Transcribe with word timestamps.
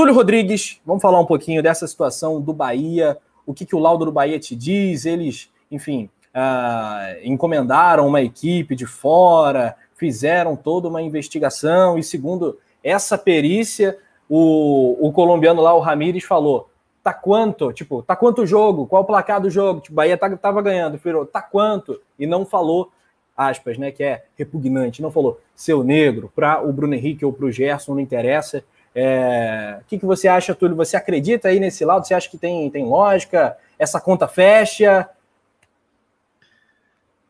Túlio 0.00 0.14
Rodrigues, 0.14 0.80
vamos 0.82 1.02
falar 1.02 1.20
um 1.20 1.26
pouquinho 1.26 1.62
dessa 1.62 1.86
situação 1.86 2.40
do 2.40 2.54
Bahia, 2.54 3.18
o 3.44 3.52
que, 3.52 3.66
que 3.66 3.76
o 3.76 3.78
laudo 3.78 4.06
do 4.06 4.10
Bahia 4.10 4.38
te 4.38 4.56
diz, 4.56 5.04
eles, 5.04 5.52
enfim, 5.70 6.08
uh, 6.34 7.20
encomendaram 7.22 8.06
uma 8.06 8.22
equipe 8.22 8.74
de 8.74 8.86
fora, 8.86 9.76
fizeram 9.98 10.56
toda 10.56 10.88
uma 10.88 11.02
investigação, 11.02 11.98
e 11.98 12.02
segundo 12.02 12.58
essa 12.82 13.18
perícia, 13.18 13.98
o, 14.26 14.96
o 15.06 15.12
colombiano 15.12 15.60
lá, 15.60 15.74
o 15.74 15.80
Ramires, 15.80 16.24
falou: 16.24 16.70
tá 17.02 17.12
quanto? 17.12 17.70
Tipo, 17.70 18.02
tá 18.02 18.16
quanto 18.16 18.40
o 18.40 18.46
jogo? 18.46 18.86
Qual 18.86 19.02
o 19.02 19.06
placar 19.06 19.38
do 19.38 19.50
jogo? 19.50 19.80
Tipo, 19.80 19.96
Bahia 19.96 20.16
tava 20.16 20.62
ganhando, 20.62 20.96
virou, 20.96 21.26
tá 21.26 21.42
quanto? 21.42 22.00
E 22.18 22.26
não 22.26 22.46
falou, 22.46 22.90
aspas, 23.36 23.76
né, 23.76 23.90
que 23.90 24.02
é 24.02 24.24
repugnante, 24.34 25.02
não 25.02 25.10
falou 25.10 25.38
seu 25.54 25.84
negro, 25.84 26.32
para 26.34 26.66
o 26.66 26.72
Bruno 26.72 26.94
Henrique 26.94 27.22
ou 27.22 27.34
para 27.34 27.44
o 27.44 27.52
Gerson, 27.52 27.92
não 27.92 28.00
interessa. 28.00 28.64
É... 28.94 29.78
O 29.80 29.84
que, 29.86 29.98
que 29.98 30.06
você 30.06 30.28
acha, 30.28 30.54
Túlio? 30.54 30.76
Você 30.76 30.96
acredita 30.96 31.48
aí 31.48 31.60
nesse 31.60 31.84
lado? 31.84 32.06
Você 32.06 32.14
acha 32.14 32.28
que 32.28 32.38
tem, 32.38 32.70
tem 32.70 32.84
lógica? 32.84 33.56
Essa 33.78 34.00
conta 34.00 34.26
fecha? 34.26 35.08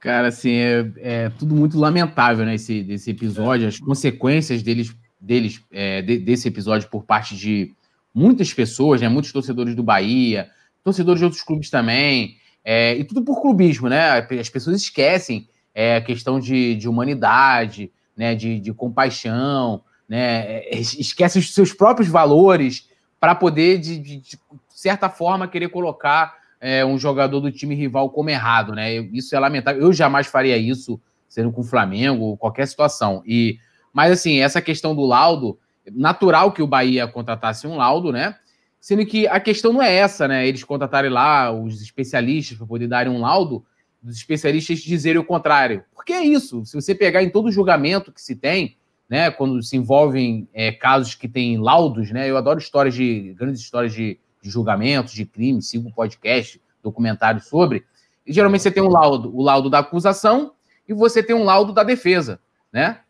Cara, 0.00 0.28
assim, 0.28 0.54
é, 0.54 0.92
é 0.96 1.28
tudo 1.28 1.54
muito 1.54 1.78
lamentável, 1.78 2.46
né? 2.46 2.54
Esse, 2.54 2.82
desse 2.82 3.10
episódio, 3.10 3.68
as 3.68 3.78
consequências 3.78 4.62
deles, 4.62 4.96
deles 5.20 5.62
é, 5.70 6.00
de, 6.00 6.18
desse 6.18 6.48
episódio 6.48 6.88
por 6.88 7.04
parte 7.04 7.36
de 7.36 7.74
muitas 8.14 8.52
pessoas, 8.52 9.02
né? 9.02 9.10
Muitos 9.10 9.30
torcedores 9.30 9.74
do 9.74 9.82
Bahia, 9.82 10.48
torcedores 10.82 11.18
de 11.18 11.24
outros 11.26 11.42
clubes 11.42 11.68
também, 11.68 12.36
é, 12.64 12.96
e 12.96 13.04
tudo 13.04 13.22
por 13.22 13.42
clubismo, 13.42 13.90
né? 13.90 14.26
As 14.40 14.48
pessoas 14.48 14.80
esquecem 14.80 15.46
é, 15.74 15.96
a 15.96 16.00
questão 16.00 16.40
de, 16.40 16.74
de 16.76 16.88
humanidade, 16.88 17.92
né? 18.16 18.34
De, 18.34 18.58
de 18.58 18.72
compaixão, 18.72 19.82
né? 20.10 20.64
É, 20.64 20.80
esquecem 20.80 21.38
os 21.38 21.54
seus 21.54 21.72
próprios 21.72 22.08
valores 22.08 22.88
para 23.20 23.32
poder, 23.32 23.78
de, 23.78 23.96
de, 23.96 24.16
de, 24.16 24.38
certa 24.68 25.08
forma, 25.08 25.46
querer 25.46 25.68
colocar 25.68 26.34
é, 26.60 26.84
um 26.84 26.98
jogador 26.98 27.38
do 27.38 27.52
time 27.52 27.76
rival 27.76 28.10
como 28.10 28.28
errado, 28.28 28.74
né? 28.74 28.96
Isso 29.12 29.36
é 29.36 29.38
lamentável. 29.38 29.80
Eu 29.80 29.92
jamais 29.92 30.26
faria 30.26 30.56
isso, 30.56 31.00
sendo 31.28 31.52
com 31.52 31.60
o 31.60 31.64
Flamengo, 31.64 32.36
qualquer 32.38 32.66
situação. 32.66 33.22
E, 33.24 33.58
mas 33.92 34.10
assim, 34.10 34.40
essa 34.40 34.60
questão 34.60 34.96
do 34.96 35.06
laudo 35.06 35.56
natural 35.92 36.50
que 36.50 36.62
o 36.62 36.66
Bahia 36.66 37.06
contratasse 37.06 37.68
um 37.68 37.76
laudo, 37.76 38.10
né? 38.10 38.34
Sendo 38.80 39.06
que 39.06 39.28
a 39.28 39.38
questão 39.38 39.72
não 39.72 39.82
é 39.82 39.94
essa, 39.94 40.26
né? 40.26 40.44
Eles 40.48 40.64
contratarem 40.64 41.10
lá 41.10 41.52
os 41.52 41.80
especialistas 41.80 42.58
para 42.58 42.66
poder 42.66 42.88
darem 42.88 43.12
um 43.12 43.20
laudo, 43.20 43.64
os 44.02 44.16
especialistas 44.16 44.80
dizerem 44.80 45.20
o 45.20 45.24
contrário. 45.24 45.84
Porque 45.94 46.12
é 46.12 46.24
isso. 46.24 46.64
Se 46.66 46.74
você 46.74 46.96
pegar 46.96 47.22
em 47.22 47.30
todo 47.30 47.52
julgamento 47.52 48.10
que 48.10 48.20
se 48.20 48.34
tem, 48.34 48.76
né? 49.10 49.28
Quando 49.28 49.60
se 49.60 49.76
envolvem 49.76 50.48
é, 50.54 50.70
casos 50.70 51.16
que 51.16 51.26
têm 51.26 51.58
laudos, 51.58 52.12
né? 52.12 52.30
Eu 52.30 52.36
adoro 52.36 52.60
histórias 52.60 52.94
de 52.94 53.34
grandes 53.36 53.60
histórias 53.60 53.92
de, 53.92 54.20
de 54.40 54.48
julgamentos, 54.48 55.12
de 55.12 55.26
crimes, 55.26 55.68
sigo 55.68 55.92
podcast, 55.92 56.62
documentários 56.80 57.46
sobre. 57.46 57.84
E 58.24 58.32
geralmente 58.32 58.62
você 58.62 58.70
tem 58.70 58.82
um 58.82 58.88
laudo, 58.88 59.36
o 59.36 59.42
laudo 59.42 59.68
da 59.68 59.80
acusação 59.80 60.52
e 60.88 60.94
você 60.94 61.24
tem 61.24 61.34
um 61.34 61.42
laudo 61.42 61.72
da 61.72 61.82
defesa, 61.82 62.40
né? 62.72 63.00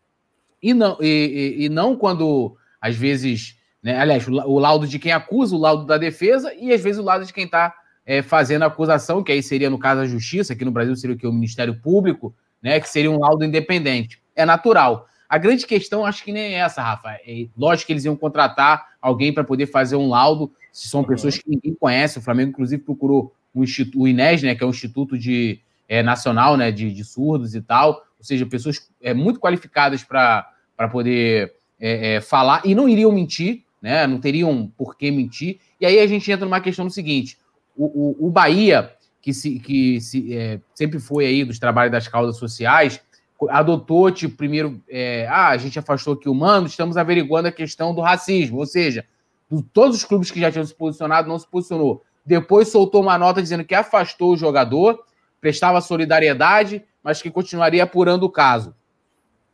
E 0.62 0.72
não, 0.72 0.96
e, 1.00 1.56
e, 1.58 1.64
e 1.66 1.68
não 1.68 1.94
quando 1.94 2.56
às 2.80 2.96
vezes, 2.96 3.58
né, 3.82 3.98
aliás, 3.98 4.26
o, 4.26 4.58
laudo 4.58 4.86
de 4.86 4.98
quem 4.98 5.12
acusa, 5.12 5.54
o 5.54 5.58
laudo 5.58 5.84
da 5.84 5.98
defesa, 5.98 6.54
e 6.54 6.72
às 6.72 6.80
vezes 6.80 6.98
o 6.98 7.04
laudo 7.04 7.26
de 7.26 7.32
quem 7.32 7.44
está 7.44 7.74
é, 8.06 8.22
fazendo 8.22 8.62
a 8.62 8.66
acusação, 8.66 9.22
que 9.22 9.32
aí 9.32 9.42
seria, 9.42 9.68
no 9.68 9.78
caso, 9.78 10.00
a 10.00 10.06
justiça, 10.06 10.54
aqui 10.54 10.64
no 10.64 10.70
Brasil 10.70 10.96
seria 10.96 11.14
o 11.14 11.18
que? 11.18 11.26
O 11.26 11.32
Ministério 11.32 11.78
Público, 11.78 12.34
né? 12.62 12.80
Que 12.80 12.88
seria 12.88 13.10
um 13.10 13.18
laudo 13.18 13.44
independente. 13.44 14.22
É 14.34 14.46
natural. 14.46 15.09
A 15.30 15.38
grande 15.38 15.64
questão, 15.64 16.04
acho 16.04 16.24
que 16.24 16.32
nem 16.32 16.54
é 16.54 16.58
essa, 16.58 16.82
Rafa. 16.82 17.10
É, 17.24 17.46
lógico 17.56 17.86
que 17.86 17.92
eles 17.92 18.04
iam 18.04 18.16
contratar 18.16 18.88
alguém 19.00 19.32
para 19.32 19.44
poder 19.44 19.66
fazer 19.66 19.94
um 19.94 20.08
laudo, 20.08 20.52
se 20.72 20.88
são 20.88 21.04
pessoas 21.04 21.38
que 21.38 21.48
ninguém 21.48 21.72
conhece. 21.72 22.18
O 22.18 22.20
Flamengo, 22.20 22.50
inclusive, 22.50 22.82
procurou 22.82 23.32
o, 23.54 23.62
Instituto, 23.62 24.00
o 24.00 24.08
INES, 24.08 24.42
né, 24.42 24.56
que 24.56 24.64
é 24.64 24.66
um 24.66 24.70
instituto 24.70 25.16
de, 25.16 25.60
é, 25.88 26.02
nacional 26.02 26.56
né, 26.56 26.72
de, 26.72 26.92
de 26.92 27.04
surdos 27.04 27.54
e 27.54 27.60
tal, 27.60 28.04
ou 28.18 28.24
seja, 28.24 28.44
pessoas 28.44 28.90
é, 29.00 29.14
muito 29.14 29.38
qualificadas 29.38 30.02
para 30.02 30.52
poder 30.90 31.54
é, 31.78 32.16
é, 32.16 32.20
falar 32.20 32.62
e 32.64 32.74
não 32.74 32.88
iriam 32.88 33.12
mentir, 33.12 33.62
né? 33.80 34.06
Não 34.06 34.20
teriam 34.20 34.70
por 34.76 34.96
que 34.96 35.10
mentir. 35.10 35.58
E 35.80 35.86
aí 35.86 35.98
a 35.98 36.06
gente 36.06 36.30
entra 36.30 36.44
numa 36.44 36.60
questão 36.60 36.86
do 36.86 36.92
seguinte: 36.92 37.38
o, 37.76 37.86
o, 37.86 38.26
o 38.26 38.30
Bahia, 38.30 38.92
que, 39.22 39.32
se, 39.32 39.58
que 39.58 40.00
se, 40.00 40.36
é, 40.36 40.60
sempre 40.74 40.98
foi 40.98 41.24
aí 41.24 41.44
dos 41.44 41.58
trabalhos 41.58 41.92
das 41.92 42.06
causas 42.06 42.36
sociais, 42.36 43.00
adotou, 43.48 44.10
tipo, 44.10 44.36
primeiro, 44.36 44.82
é, 44.88 45.26
ah, 45.28 45.48
a 45.48 45.56
gente 45.56 45.78
afastou 45.78 46.14
aqui 46.14 46.28
o 46.28 46.34
mando, 46.34 46.68
estamos 46.68 46.96
averiguando 46.96 47.48
a 47.48 47.52
questão 47.52 47.94
do 47.94 48.00
racismo, 48.00 48.58
ou 48.58 48.66
seja, 48.66 49.04
do, 49.48 49.62
todos 49.62 49.96
os 49.96 50.04
clubes 50.04 50.30
que 50.30 50.40
já 50.40 50.50
tinham 50.50 50.64
se 50.64 50.74
posicionado, 50.74 51.28
não 51.28 51.38
se 51.38 51.46
posicionou. 51.46 52.02
Depois 52.24 52.68
soltou 52.68 53.02
uma 53.02 53.16
nota 53.16 53.40
dizendo 53.40 53.64
que 53.64 53.74
afastou 53.74 54.32
o 54.32 54.36
jogador, 54.36 55.02
prestava 55.40 55.80
solidariedade, 55.80 56.84
mas 57.02 57.22
que 57.22 57.30
continuaria 57.30 57.82
apurando 57.82 58.24
o 58.24 58.30
caso. 58.30 58.74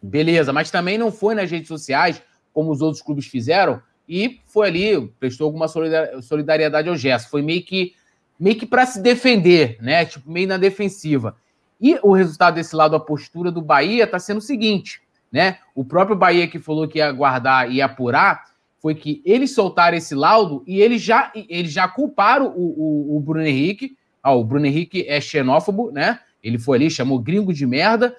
Beleza, 0.02 0.52
mas 0.52 0.70
também 0.70 0.98
não 0.98 1.12
foi 1.12 1.34
nas 1.34 1.50
redes 1.50 1.68
sociais, 1.68 2.20
como 2.52 2.70
os 2.72 2.82
outros 2.82 3.02
clubes 3.02 3.26
fizeram, 3.26 3.80
e 4.08 4.40
foi 4.46 4.68
ali, 4.68 5.08
prestou 5.18 5.46
alguma 5.46 5.68
solidariedade 5.68 6.88
ao 6.88 6.96
gesto. 6.96 7.30
Foi 7.30 7.42
meio 7.42 7.64
que 7.64 7.94
meio 8.38 8.56
que 8.56 8.66
para 8.66 8.84
se 8.84 9.00
defender, 9.00 9.78
né? 9.80 10.04
Tipo, 10.04 10.30
meio 10.30 10.46
na 10.46 10.58
defensiva. 10.58 11.36
E 11.80 11.98
o 12.02 12.12
resultado 12.12 12.54
desse 12.54 12.74
lado, 12.74 12.96
a 12.96 13.00
postura 13.00 13.50
do 13.50 13.60
Bahia, 13.60 14.04
está 14.04 14.18
sendo 14.18 14.38
o 14.38 14.42
seguinte, 14.42 15.00
né? 15.30 15.58
O 15.74 15.84
próprio 15.84 16.16
Bahia 16.16 16.48
que 16.48 16.58
falou 16.58 16.88
que 16.88 16.98
ia 16.98 17.12
guardar 17.12 17.70
e 17.70 17.82
apurar, 17.82 18.44
foi 18.80 18.94
que 18.94 19.20
eles 19.24 19.52
soltaram 19.52 19.96
esse 19.96 20.14
laudo 20.14 20.62
e 20.66 20.80
eles 20.80 21.02
já, 21.02 21.32
eles 21.34 21.72
já 21.72 21.88
culparam 21.88 22.54
o, 22.56 23.14
o, 23.14 23.16
o 23.16 23.20
Bruno 23.20 23.46
Henrique. 23.46 23.96
Ah, 24.22 24.32
o 24.32 24.44
Bruno 24.44 24.66
Henrique 24.66 25.04
é 25.08 25.20
xenófobo, 25.20 25.90
né? 25.90 26.20
Ele 26.42 26.58
foi 26.58 26.78
ali, 26.78 26.90
chamou 26.90 27.18
gringo 27.18 27.52
de 27.52 27.66
merda, 27.66 28.14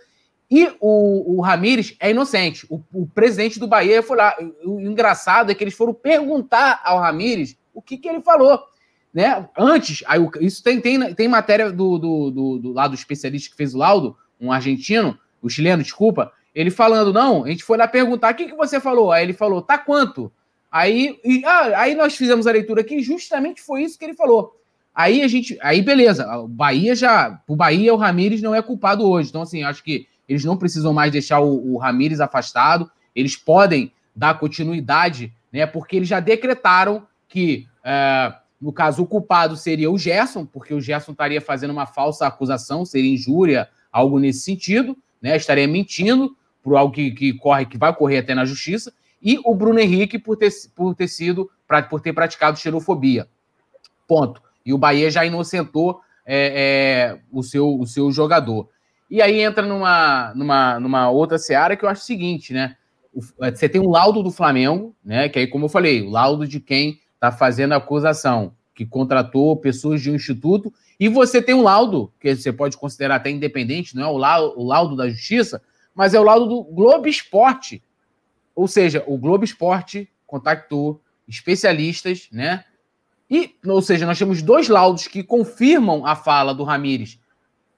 e 0.49 0.69
o, 0.79 1.37
o 1.37 1.41
Ramires 1.41 1.95
é 1.99 2.11
inocente. 2.11 2.65
O, 2.69 2.81
o, 2.93 3.05
presidente 3.07 3.59
do 3.59 3.67
Bahia 3.67 4.01
foi 4.01 4.17
lá. 4.17 4.35
O, 4.63 4.75
o, 4.75 4.81
engraçado 4.81 5.51
é 5.51 5.55
que 5.55 5.63
eles 5.63 5.73
foram 5.73 5.93
perguntar 5.93 6.81
ao 6.83 6.99
Ramires 6.99 7.57
o 7.73 7.81
que, 7.81 7.97
que 7.97 8.07
ele 8.07 8.21
falou. 8.21 8.59
Né? 9.13 9.47
Antes, 9.57 10.03
aí, 10.07 10.19
isso 10.41 10.63
tem, 10.63 10.79
tem, 10.79 11.13
tem 11.13 11.27
matéria 11.27 11.71
do, 11.71 11.97
do, 11.97 12.31
do, 12.31 12.59
do 12.59 12.71
lado 12.73 12.93
especialista 12.93 13.49
que 13.49 13.55
fez 13.55 13.73
o 13.73 13.77
laudo, 13.77 14.15
um 14.39 14.51
argentino, 14.51 15.17
o 15.41 15.49
chileno, 15.49 15.83
desculpa, 15.83 16.31
ele 16.53 16.71
falando, 16.71 17.13
não, 17.13 17.45
a 17.45 17.49
gente 17.49 17.63
foi 17.63 17.77
lá 17.77 17.87
perguntar, 17.87 18.33
o 18.33 18.35
que, 18.35 18.47
que 18.47 18.55
você 18.55 18.79
falou? 18.79 19.11
Aí 19.11 19.23
ele 19.23 19.33
falou, 19.33 19.61
tá 19.61 19.77
quanto? 19.77 20.31
Aí, 20.71 21.19
e, 21.23 21.43
ah, 21.45 21.81
aí 21.81 21.95
nós 21.95 22.15
fizemos 22.15 22.45
a 22.45 22.51
leitura 22.51 22.81
aqui, 22.81 23.01
justamente 23.01 23.61
foi 23.61 23.83
isso 23.83 23.97
que 23.97 24.05
ele 24.05 24.13
falou. 24.13 24.59
Aí 24.93 25.21
a 25.21 25.27
gente, 25.27 25.57
aí 25.61 25.81
beleza, 25.81 26.27
o 26.37 26.47
Bahia 26.47 26.95
já, 26.95 27.39
o 27.47 27.55
Bahia, 27.55 27.93
o 27.93 27.97
Ramires 27.97 28.41
não 28.41 28.55
é 28.55 28.61
culpado 28.61 29.07
hoje, 29.07 29.29
então 29.29 29.43
assim, 29.43 29.63
acho 29.63 29.83
que 29.83 30.07
eles 30.27 30.43
não 30.43 30.57
precisam 30.57 30.91
mais 30.91 31.11
deixar 31.11 31.39
o, 31.39 31.73
o 31.73 31.77
Ramires 31.77 32.19
afastado, 32.19 32.89
eles 33.15 33.35
podem 33.35 33.91
dar 34.15 34.39
continuidade, 34.39 35.31
né? 35.53 35.65
Porque 35.67 35.95
eles 35.95 36.07
já 36.07 36.19
decretaram 36.19 37.07
que, 37.27 37.67
é, 37.83 38.33
no 38.59 38.73
caso, 38.73 39.03
o 39.03 39.07
culpado 39.07 39.55
seria 39.55 39.89
o 39.91 39.97
Gerson, 39.97 40.45
porque 40.45 40.73
o 40.73 40.81
Gerson 40.81 41.11
estaria 41.11 41.39
fazendo 41.39 41.71
uma 41.71 41.85
falsa 41.85 42.25
acusação, 42.25 42.85
seria 42.85 43.13
injúria, 43.13 43.69
algo 43.91 44.19
nesse 44.19 44.39
sentido, 44.39 44.97
né? 45.21 45.37
Estaria 45.37 45.67
mentindo 45.67 46.35
por 46.63 46.75
algo 46.75 46.93
que, 46.93 47.11
que 47.11 47.33
corre, 47.33 47.65
que 47.65 47.77
vai 47.77 47.95
correr 47.95 48.17
até 48.17 48.33
na 48.33 48.45
justiça, 48.45 48.91
e 49.21 49.39
o 49.45 49.53
Bruno 49.53 49.79
Henrique 49.79 50.17
por 50.17 50.37
ter, 50.37 50.51
por 50.75 50.95
ter 50.95 51.07
sido, 51.07 51.49
por 51.89 52.01
ter 52.01 52.13
praticado 52.13 52.57
xenofobia. 52.57 53.27
Ponto. 54.07 54.41
E 54.65 54.73
o 54.73 54.77
Bahia 54.77 55.09
já 55.09 55.25
inocentou 55.25 56.01
é, 56.25 57.15
é, 57.15 57.19
o, 57.31 57.41
seu, 57.43 57.79
o 57.79 57.85
seu 57.85 58.11
jogador. 58.11 58.69
E 59.09 59.21
aí 59.21 59.39
entra 59.39 59.65
numa, 59.65 60.33
numa, 60.35 60.79
numa 60.79 61.09
outra 61.09 61.37
seara 61.37 61.77
que 61.77 61.85
eu 61.85 61.89
acho 61.89 62.01
o 62.01 62.05
seguinte, 62.05 62.53
né? 62.53 62.75
É, 63.41 63.51
você 63.51 63.69
tem 63.69 63.79
um 63.79 63.89
laudo 63.89 64.21
do 64.21 64.29
Flamengo, 64.29 64.95
né? 65.03 65.29
Que 65.29 65.39
aí, 65.39 65.47
como 65.47 65.65
eu 65.65 65.69
falei, 65.69 66.01
o 66.01 66.09
laudo 66.09 66.47
de 66.47 66.59
quem 66.59 66.99
está 67.15 67.31
fazendo 67.31 67.73
a 67.73 67.77
acusação, 67.77 68.53
que 68.77 68.85
contratou 68.85 69.57
pessoas 69.57 70.03
de 70.03 70.11
um 70.11 70.13
instituto, 70.13 70.71
e 70.99 71.09
você 71.09 71.41
tem 71.41 71.55
um 71.55 71.63
laudo, 71.63 72.13
que 72.19 72.35
você 72.35 72.53
pode 72.53 72.77
considerar 72.77 73.15
até 73.15 73.31
independente, 73.31 73.95
não 73.95 74.03
é 74.03 74.07
o 74.07 74.17
laudo, 74.17 74.59
o 74.59 74.63
laudo 74.63 74.95
da 74.95 75.09
justiça, 75.09 75.59
mas 75.95 76.13
é 76.13 76.19
o 76.19 76.23
laudo 76.23 76.45
do 76.45 76.63
Globo 76.63 77.07
Esporte. 77.07 77.83
Ou 78.55 78.67
seja, 78.67 79.03
o 79.07 79.17
Globo 79.17 79.43
Esporte 79.43 80.07
contactou 80.27 81.01
especialistas, 81.27 82.27
né? 82.31 82.65
E, 83.27 83.55
ou 83.65 83.81
seja, 83.81 84.05
nós 84.05 84.19
temos 84.19 84.43
dois 84.43 84.69
laudos 84.69 85.07
que 85.07 85.23
confirmam 85.23 86.05
a 86.05 86.15
fala 86.15 86.53
do 86.53 86.63
Ramires 86.63 87.19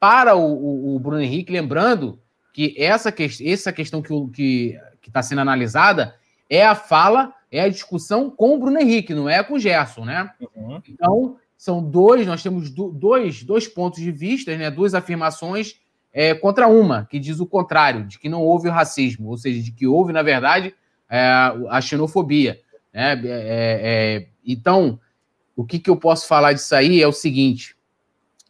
para 0.02 0.36
o, 0.36 0.44
o, 0.44 0.96
o 0.96 1.00
Bruno 1.00 1.22
Henrique, 1.22 1.54
lembrando 1.54 2.20
que 2.54 2.76
essa, 2.78 3.10
que, 3.10 3.26
essa 3.50 3.72
questão 3.72 4.02
que 4.02 4.14
está 4.14 4.32
que, 4.34 4.80
que 5.02 5.12
tá 5.12 5.22
sendo 5.22 5.40
analisada 5.40 6.14
é 6.50 6.66
a 6.66 6.76
fala, 6.76 7.34
é 7.52 7.62
a 7.62 7.70
discussão 7.70 8.30
com 8.30 8.56
o 8.56 8.60
Bruno 8.60 8.80
Henrique, 8.80 9.14
não 9.14 9.28
é 9.28 9.44
com 9.44 9.56
o 9.56 9.60
Gerson, 9.60 10.06
né? 10.06 10.30
Uhum. 10.56 10.82
Então, 10.88 11.38
são 11.58 11.84
dois, 11.84 12.26
nós 12.26 12.42
temos 12.42 12.70
dois, 12.70 13.44
dois 13.44 13.68
pontos 13.68 14.00
de 14.00 14.12
vista, 14.12 14.56
né? 14.56 14.72
duas 14.72 14.94
afirmações 14.94 15.76
é, 16.14 16.34
contra 16.34 16.68
uma, 16.68 17.06
que 17.06 17.20
diz 17.20 17.40
o 17.40 17.46
contrário, 17.46 18.06
de 18.06 18.18
que 18.18 18.30
não 18.30 18.42
houve 18.42 18.70
o 18.70 18.72
racismo, 18.72 19.30
ou 19.30 19.38
seja, 19.38 19.62
de 19.62 19.72
que 19.72 19.86
houve, 19.86 20.14
na 20.14 20.22
verdade, 20.22 20.74
é, 21.10 21.20
a 21.70 21.82
xenofobia. 21.82 22.62
Né? 22.94 23.14
É, 23.14 23.22
é, 23.26 24.28
então, 24.46 25.00
o 25.56 25.66
que, 25.66 25.80
que 25.80 25.90
eu 25.90 25.98
posso 25.98 26.28
falar 26.28 26.54
disso 26.54 26.74
aí 26.74 27.02
é 27.02 27.08
o 27.08 27.12
seguinte: 27.12 27.76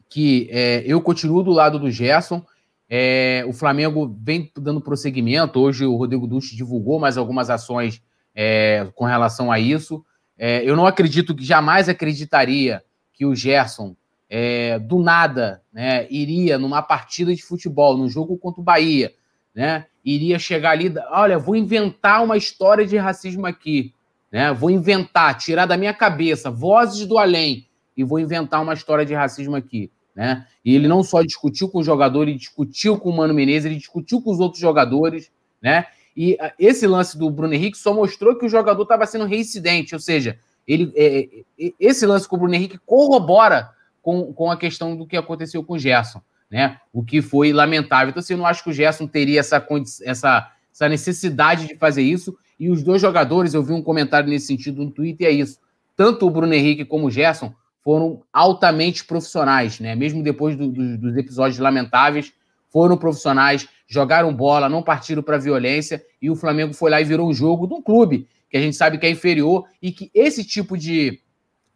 que 0.07 0.48
é, 0.51 0.84
eu 0.86 1.01
continuo 1.01 1.42
do 1.42 1.51
lado 1.51 1.80
do 1.80 1.90
Gerson. 1.90 2.46
É, 2.92 3.46
o 3.48 3.54
Flamengo 3.54 4.16
vem 4.19 4.51
dando 4.57 4.81
prosseguimento. 4.81 5.60
Hoje 5.60 5.86
o 5.86 5.96
Rodrigo 5.96 6.25
Dutti 6.25 6.56
divulgou 6.56 7.00
mais 7.00 7.18
algumas 7.18 7.50
ações 7.50 8.01
é, 8.41 8.88
com 8.95 9.03
relação 9.03 9.51
a 9.51 9.59
isso. 9.59 10.01
É, 10.38 10.63
eu 10.63 10.74
não 10.74 10.86
acredito 10.86 11.36
que 11.36 11.44
jamais 11.44 11.89
acreditaria 11.89 12.81
que 13.12 13.25
o 13.25 13.36
Gerson, 13.36 13.97
é, 14.30 14.80
do 14.80 15.00
nada, 15.00 15.62
né, 15.74 16.07
iria 16.09 16.57
numa 16.57 16.81
partida 16.81 17.36
de 17.36 17.44
futebol, 17.44 17.97
num 17.97 18.07
jogo 18.07 18.38
contra 18.38 18.62
o 18.62 18.63
Bahia, 18.63 19.13
né, 19.53 19.88
iria 20.06 20.39
chegar 20.39 20.71
ali, 20.71 20.94
olha, 21.12 21.38
vou 21.38 21.53
inventar 21.53 22.24
uma 22.24 22.38
história 22.38 22.86
de 22.86 22.95
racismo 22.95 23.45
aqui, 23.45 23.94
né, 24.31 24.53
vou 24.53 24.69
inventar, 24.69 25.38
tirar 25.38 25.65
da 25.65 25.75
minha 25.75 25.94
cabeça 25.94 26.50
vozes 26.50 27.06
do 27.06 27.18
além 27.18 27.68
e 27.97 28.06
vou 28.06 28.19
inventar 28.19 28.62
uma 28.62 28.74
história 28.74 29.06
de 29.06 29.13
racismo 29.13 29.57
aqui. 29.57 29.91
Né? 30.15 30.47
E 30.63 30.74
ele 30.74 30.88
não 30.88 31.03
só 31.03 31.21
discutiu 31.21 31.68
com 31.68 31.80
o 31.80 31.83
jogador, 31.83 32.24
ele 32.24 32.38
discutiu 32.38 32.97
com 32.97 33.09
o 33.09 33.18
Mano 33.18 33.33
Menezes, 33.33 33.65
ele 33.65 33.75
discutiu 33.75 34.21
com 34.21 34.31
os 34.31 34.39
outros 34.39 34.62
jogadores, 34.62 35.30
né? 35.62 35.86
E 36.19 36.36
ah, 36.38 36.51
esse 36.60 36.86
lance 36.86 37.18
do 37.18 37.31
Bruno 37.31 37.54
Henrique 37.54 37.77
só 37.77 37.94
mostrou 37.94 38.36
que 38.36 38.45
o 38.45 38.50
jogador 38.50 38.83
estava 38.83 39.06
sendo 39.06 39.24
reincidente, 39.24 39.95
ou 39.95 40.01
seja, 40.01 40.38
ele, 40.68 40.92
é, 40.94 41.30
é, 41.57 41.74
esse 41.80 42.06
lance 42.06 42.27
com 42.27 42.36
o 42.36 42.39
Bruno 42.39 42.54
Henrique 42.54 42.77
corrobora 42.86 43.69
com, 44.01 44.33
com 44.33 44.51
a 44.51 44.57
questão 44.57 44.98
do 44.98 45.07
que 45.07 45.16
aconteceu 45.16 45.63
com 45.63 45.75
o 45.75 45.80
Gerson, 45.80 46.21
né? 46.51 46.77
O 46.92 47.06
que 47.06 47.21
foi 47.21 47.54
lamentável. 47.54 48.10
Então, 48.10 48.19
assim, 48.19 48.33
eu 48.33 48.38
não 48.38 48.45
acho 48.45 48.66
que 48.66 48.69
o 48.69 48.74
Gerson 48.74 49.07
teria 49.07 49.39
essa, 49.39 49.66
essa, 50.04 50.51
essa 50.74 50.89
necessidade 50.89 51.68
de 51.68 51.77
fazer 51.77 52.01
isso. 52.01 52.38
E 52.60 52.69
os 52.69 52.83
dois 52.83 53.01
jogadores, 53.01 53.54
eu 53.54 53.63
vi 53.63 53.72
um 53.72 53.81
comentário 53.81 54.27
nesse 54.27 54.48
sentido 54.48 54.83
no 54.83 54.92
Twitter, 54.92 55.25
é 55.25 55.31
isso. 55.31 55.57
Tanto 55.95 56.27
o 56.27 56.30
Bruno 56.30 56.54
Henrique 56.54 56.83
como 56.83 57.07
o 57.07 57.12
Gerson 57.12 57.54
foram 57.81 58.24
altamente 58.33 59.06
profissionais, 59.06 59.80
né? 59.80 59.95
Mesmo 59.95 60.22
depois 60.22 60.57
do, 60.57 60.68
do, 60.68 60.98
dos 60.98 61.15
episódios 61.15 61.60
lamentáveis, 61.60 62.33
foram 62.71 62.98
profissionais, 62.98 63.68
jogaram 63.88 64.33
bola, 64.33 64.69
não 64.69 64.83
partiram 64.83 65.24
para 65.24 65.38
violência 65.38 66.04
e 66.21 66.30
o 66.30 66.36
Flamengo 66.36 66.74
foi 66.74 66.92
lá 66.92 67.01
e 67.01 67.06
virou 67.06 67.27
um 67.27 67.33
jogo 67.33 67.68
de 67.68 67.74
um 67.74 67.81
clube 67.81 68.27
que 68.50 68.57
a 68.57 68.62
gente 68.62 68.75
sabe 68.75 68.98
que 68.98 69.06
é 69.06 69.10
inferior 69.10 69.66
e 69.81 69.92
que 69.92 70.10
esse 70.13 70.44
tipo 70.44 70.77
de, 70.77 71.21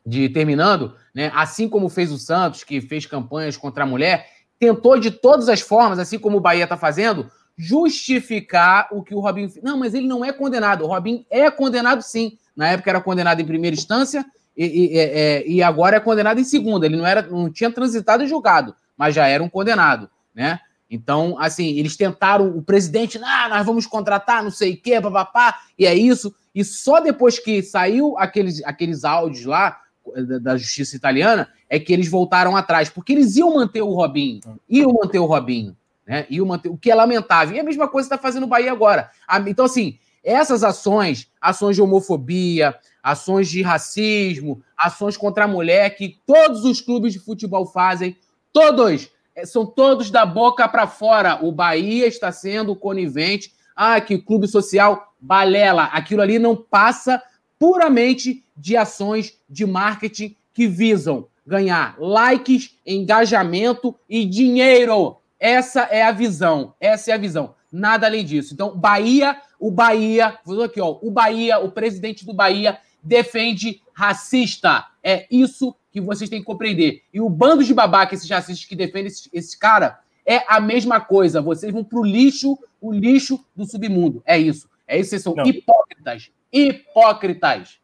de 0.05 0.27
terminando, 0.29 0.95
né? 1.13 1.31
Assim 1.35 1.69
como 1.69 1.87
fez 1.87 2.11
o 2.11 2.17
Santos, 2.17 2.63
que 2.63 2.81
fez 2.81 3.05
campanhas 3.05 3.55
contra 3.55 3.83
a 3.83 3.87
mulher, 3.87 4.27
tentou 4.59 4.99
de 4.99 5.11
todas 5.11 5.49
as 5.49 5.61
formas, 5.61 5.99
assim 5.99 6.17
como 6.17 6.37
o 6.37 6.41
Bahia 6.41 6.63
está 6.63 6.77
fazendo, 6.77 7.29
justificar 7.55 8.87
o 8.91 9.03
que 9.03 9.13
o 9.13 9.19
Robinho. 9.19 9.51
Não, 9.61 9.77
mas 9.77 9.93
ele 9.93 10.07
não 10.07 10.25
é 10.25 10.33
condenado. 10.33 10.83
O 10.83 10.87
Robinho 10.87 11.23
é 11.29 11.49
condenado 11.51 12.01
sim. 12.01 12.37
Na 12.55 12.69
época 12.69 12.89
era 12.89 13.01
condenado 13.01 13.39
em 13.39 13.45
primeira 13.45 13.75
instância, 13.75 14.25
e, 14.55 14.65
e, 14.65 14.97
é, 14.97 15.03
é, 15.03 15.47
e, 15.47 15.63
agora 15.63 15.97
é 15.97 15.99
condenado 15.99 16.39
em 16.39 16.43
segunda. 16.43 16.85
Ele 16.85 16.95
não 16.95 17.05
era, 17.05 17.23
não 17.23 17.51
tinha 17.51 17.71
transitado 17.71 18.23
e 18.23 18.27
julgado, 18.27 18.75
mas 18.95 19.15
já 19.15 19.27
era 19.27 19.43
um 19.43 19.49
condenado, 19.49 20.09
né? 20.33 20.59
Então, 20.89 21.35
assim, 21.39 21.77
eles 21.79 21.97
tentaram, 21.97 22.55
o 22.55 22.61
presidente, 22.61 23.19
ah, 23.23 23.49
nós 23.49 23.65
vamos 23.65 23.87
contratar, 23.87 24.43
não 24.43 24.51
sei 24.51 24.73
o 24.73 24.81
quê, 24.81 25.01
papapá, 25.01 25.59
e 25.77 25.85
é 25.85 25.95
isso. 25.95 26.33
E 26.53 26.63
só 26.63 26.99
depois 26.99 27.39
que 27.39 27.63
saiu 27.63 28.17
aqueles, 28.17 28.63
aqueles 28.63 29.03
áudios 29.03 29.45
lá 29.45 29.79
da, 30.15 30.37
da 30.39 30.57
justiça 30.57 30.95
italiana, 30.95 31.49
é 31.69 31.79
que 31.79 31.91
eles 31.91 32.07
voltaram 32.07 32.55
atrás, 32.55 32.89
porque 32.89 33.13
eles 33.13 33.35
iam 33.35 33.55
manter 33.55 33.81
o 33.81 33.93
Robinho, 33.93 34.41
iam 34.69 34.93
manter 34.93 35.19
o 35.19 35.25
Robinho, 35.25 35.75
né? 36.05 36.27
Iam 36.29 36.45
manter, 36.45 36.69
o 36.69 36.77
que 36.77 36.91
é 36.91 36.95
lamentável. 36.95 37.55
E 37.55 37.59
a 37.59 37.63
mesma 37.63 37.87
coisa 37.87 38.05
está 38.05 38.17
fazendo 38.17 38.43
o 38.43 38.47
Bahia 38.47 38.71
agora. 38.71 39.09
Então, 39.47 39.65
assim, 39.65 39.97
essas 40.23 40.63
ações, 40.63 41.29
ações 41.41 41.75
de 41.75 41.81
homofobia, 41.81 42.75
ações 43.01 43.49
de 43.49 43.61
racismo, 43.61 44.61
ações 44.77 45.17
contra 45.17 45.45
a 45.45 45.47
mulher 45.47 45.95
que 45.95 46.17
todos 46.25 46.63
os 46.63 46.79
clubes 46.79 47.13
de 47.13 47.19
futebol 47.19 47.65
fazem, 47.65 48.15
todos, 48.53 49.09
são 49.45 49.65
todos 49.65 50.11
da 50.11 50.25
boca 50.25 50.67
para 50.67 50.87
fora. 50.87 51.39
O 51.43 51.51
Bahia 51.51 52.07
está 52.07 52.31
sendo 52.31 52.75
conivente. 52.75 53.53
Ah, 53.75 53.99
que 53.99 54.17
clube 54.17 54.47
social 54.47 55.13
balela. 55.19 55.85
Aquilo 55.85 56.21
ali 56.21 56.37
não 56.37 56.55
passa 56.55 57.21
puramente 57.57 58.43
de 58.55 58.77
ações 58.77 59.39
de 59.49 59.65
marketing 59.65 60.35
que 60.53 60.67
visam 60.67 61.27
ganhar 61.45 61.95
likes, 61.99 62.77
engajamento 62.85 63.95
e 64.07 64.25
dinheiro. 64.25 65.17
Essa 65.39 65.81
é 65.83 66.03
a 66.03 66.11
visão. 66.11 66.73
Essa 66.79 67.11
é 67.11 67.13
a 67.13 67.17
visão. 67.17 67.55
Nada 67.71 68.05
além 68.05 68.23
disso. 68.23 68.53
Então, 68.53 68.77
Bahia, 68.77 69.41
o 69.59 69.71
Bahia, 69.71 70.37
vou 70.45 70.63
aqui, 70.63 70.79
ó, 70.79 70.97
o 71.01 71.09
Bahia, 71.09 71.59
o 71.59 71.71
presidente 71.71 72.25
do 72.25 72.33
Bahia 72.33 72.77
defende 73.01 73.81
racista. 73.93 74.85
É 75.03 75.25
isso 75.29 75.75
que 75.91 76.01
vocês 76.01 76.29
têm 76.29 76.39
que 76.39 76.45
compreender. 76.45 77.03
E 77.13 77.21
o 77.21 77.29
bando 77.29 77.63
de 77.63 77.73
babaca, 77.73 78.15
esses 78.15 78.29
racistas 78.29 78.65
que 78.65 78.75
defendem 78.75 79.07
esse, 79.07 79.29
esse 79.31 79.57
cara, 79.57 79.99
é 80.25 80.43
a 80.47 80.59
mesma 80.59 80.99
coisa. 80.99 81.41
Vocês 81.41 81.71
vão 81.71 81.83
pro 81.83 82.03
lixo, 82.03 82.57
o 82.81 82.91
lixo 82.91 83.45
do 83.55 83.65
submundo. 83.65 84.21
É 84.25 84.37
isso. 84.37 84.69
É 84.87 84.97
isso, 84.97 85.11
vocês 85.11 85.21
são 85.21 85.35
Não. 85.35 85.45
hipócritas. 85.45 86.31
Hipócritas. 86.51 87.79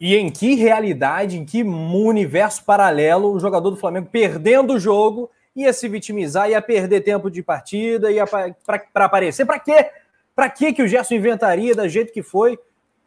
E 0.00 0.16
em 0.16 0.30
que 0.30 0.54
realidade, 0.54 1.38
em 1.38 1.44
que 1.44 1.62
universo 1.62 2.64
paralelo 2.64 3.32
o 3.32 3.40
jogador 3.40 3.70
do 3.70 3.76
Flamengo 3.76 4.08
perdendo 4.10 4.74
o 4.74 4.80
jogo 4.80 5.30
ia 5.54 5.72
se 5.72 5.88
vitimizar, 5.88 6.50
ia 6.50 6.60
perder 6.60 7.02
tempo 7.02 7.30
de 7.30 7.42
partida, 7.42 8.10
ia 8.10 8.26
para 8.26 9.04
aparecer. 9.04 9.46
Para 9.46 9.60
quê? 9.60 9.90
Para 10.34 10.48
que 10.48 10.72
que 10.72 10.82
o 10.82 10.88
Gerson 10.88 11.14
inventaria 11.14 11.74
da 11.74 11.86
jeito 11.86 12.12
que 12.12 12.22
foi? 12.22 12.58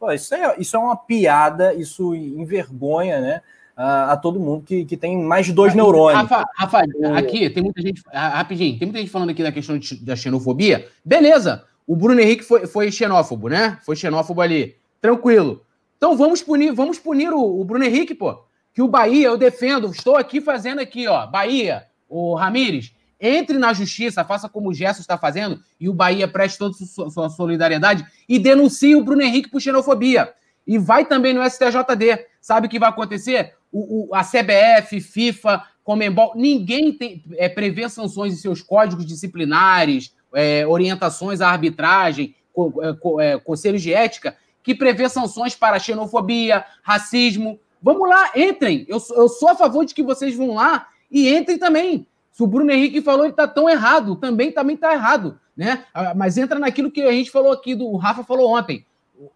Pô, 0.05 0.11
isso, 0.11 0.35
é, 0.35 0.55
isso 0.59 0.75
é 0.75 0.79
uma 0.79 0.95
piada, 0.95 1.73
isso 1.73 2.13
envergonha, 2.13 3.19
né? 3.19 3.41
A, 3.75 4.11
a 4.11 4.17
todo 4.17 4.39
mundo 4.39 4.63
que, 4.63 4.85
que 4.85 4.95
tem 4.95 5.17
mais 5.17 5.47
de 5.47 5.51
dois 5.51 5.73
ah, 5.73 5.75
neurônios. 5.75 6.29
Rafa, 6.29 6.45
Rafa, 6.55 6.83
aqui 7.17 7.49
tem 7.49 7.63
muita 7.63 7.81
gente. 7.81 8.03
Rapidinho, 8.13 8.77
tem 8.77 8.85
muita 8.85 8.99
gente 8.99 9.09
falando 9.09 9.31
aqui 9.31 9.41
da 9.41 9.51
questão 9.51 9.79
de, 9.79 9.95
da 10.05 10.15
xenofobia. 10.15 10.87
Beleza, 11.03 11.63
o 11.87 11.95
Bruno 11.95 12.21
Henrique 12.21 12.43
foi, 12.43 12.67
foi 12.67 12.91
xenófobo, 12.91 13.49
né? 13.49 13.79
Foi 13.83 13.95
xenófobo 13.95 14.41
ali. 14.41 14.75
Tranquilo. 15.01 15.63
Então 15.97 16.15
vamos 16.15 16.43
punir, 16.43 16.71
vamos 16.71 16.99
punir 16.99 17.33
o, 17.33 17.59
o 17.59 17.65
Bruno 17.65 17.83
Henrique, 17.83 18.13
pô. 18.13 18.43
Que 18.75 18.83
o 18.83 18.87
Bahia, 18.87 19.25
eu 19.25 19.37
defendo, 19.39 19.89
estou 19.89 20.15
aqui 20.15 20.39
fazendo 20.39 20.81
aqui, 20.81 21.07
ó. 21.07 21.25
Bahia, 21.25 21.87
o 22.07 22.35
Ramires, 22.35 22.93
entre 23.19 23.57
na 23.57 23.73
justiça, 23.73 24.25
faça 24.25 24.49
como 24.49 24.69
o 24.69 24.73
Gerson 24.73 25.01
está 25.01 25.17
fazendo, 25.17 25.59
e 25.79 25.87
o 25.87 25.93
Bahia 25.93 26.27
preste 26.27 26.57
toda 26.57 26.75
sua 26.75 27.29
solidariedade 27.29 28.05
e 28.27 28.37
denuncie 28.37 28.95
o 28.95 29.03
Bruno 29.03 29.21
Henrique 29.21 29.49
por 29.49 29.61
xenofobia. 29.61 30.33
E 30.67 30.77
vai 30.77 31.05
também 31.05 31.33
no 31.33 31.47
STJD. 31.47 32.25
Sabe 32.41 32.67
o 32.67 32.69
que 32.69 32.79
vai 32.79 32.89
acontecer? 32.89 33.53
O, 33.71 34.09
o, 34.09 34.15
a 34.15 34.23
CBF, 34.23 34.99
FIFA, 34.99 35.63
Comembol, 35.83 36.33
ninguém 36.35 36.91
tem, 36.91 37.23
é, 37.37 37.47
prevê 37.47 37.87
sanções 37.87 38.33
em 38.33 38.37
seus 38.37 38.61
códigos 38.61 39.05
disciplinares, 39.05 40.15
é, 40.33 40.65
orientações 40.65 41.41
à 41.41 41.49
arbitragem, 41.49 42.35
co, 42.51 42.81
é, 42.81 43.33
é, 43.33 43.37
conselhos 43.37 43.83
de 43.83 43.93
ética, 43.93 44.35
que 44.63 44.73
prevê 44.73 45.07
sanções 45.07 45.55
para 45.55 45.77
xenofobia, 45.77 46.65
racismo. 46.81 47.59
Vamos 47.81 48.09
lá, 48.09 48.31
entrem. 48.35 48.83
Eu, 48.87 48.97
eu 49.15 49.29
sou 49.29 49.49
a 49.49 49.55
favor 49.55 49.85
de 49.85 49.93
que 49.93 50.01
vocês 50.01 50.35
vão 50.35 50.55
lá 50.55 50.87
e 51.11 51.29
entrem 51.29 51.59
também. 51.59 52.07
Se 52.35 52.43
o 52.43 52.47
Bruno 52.47 52.69
Henrique 52.69 53.01
falou, 53.01 53.23
ele 53.23 53.31
está 53.31 53.47
tão 53.47 53.69
errado, 53.69 54.17
também 54.17 54.51
também 54.51 54.75
está 54.75 54.91
errado, 54.91 55.39
né? 55.55 55.85
Ah, 55.93 56.13
mas 56.13 56.37
entra 56.37 56.59
naquilo 56.59 56.91
que 56.91 57.01
a 57.01 57.11
gente 57.13 57.31
falou 57.31 57.53
aqui, 57.53 57.73
do, 57.73 57.87
o 57.87 57.95
Rafa 57.95 58.25
falou 58.25 58.53
ontem. 58.57 58.85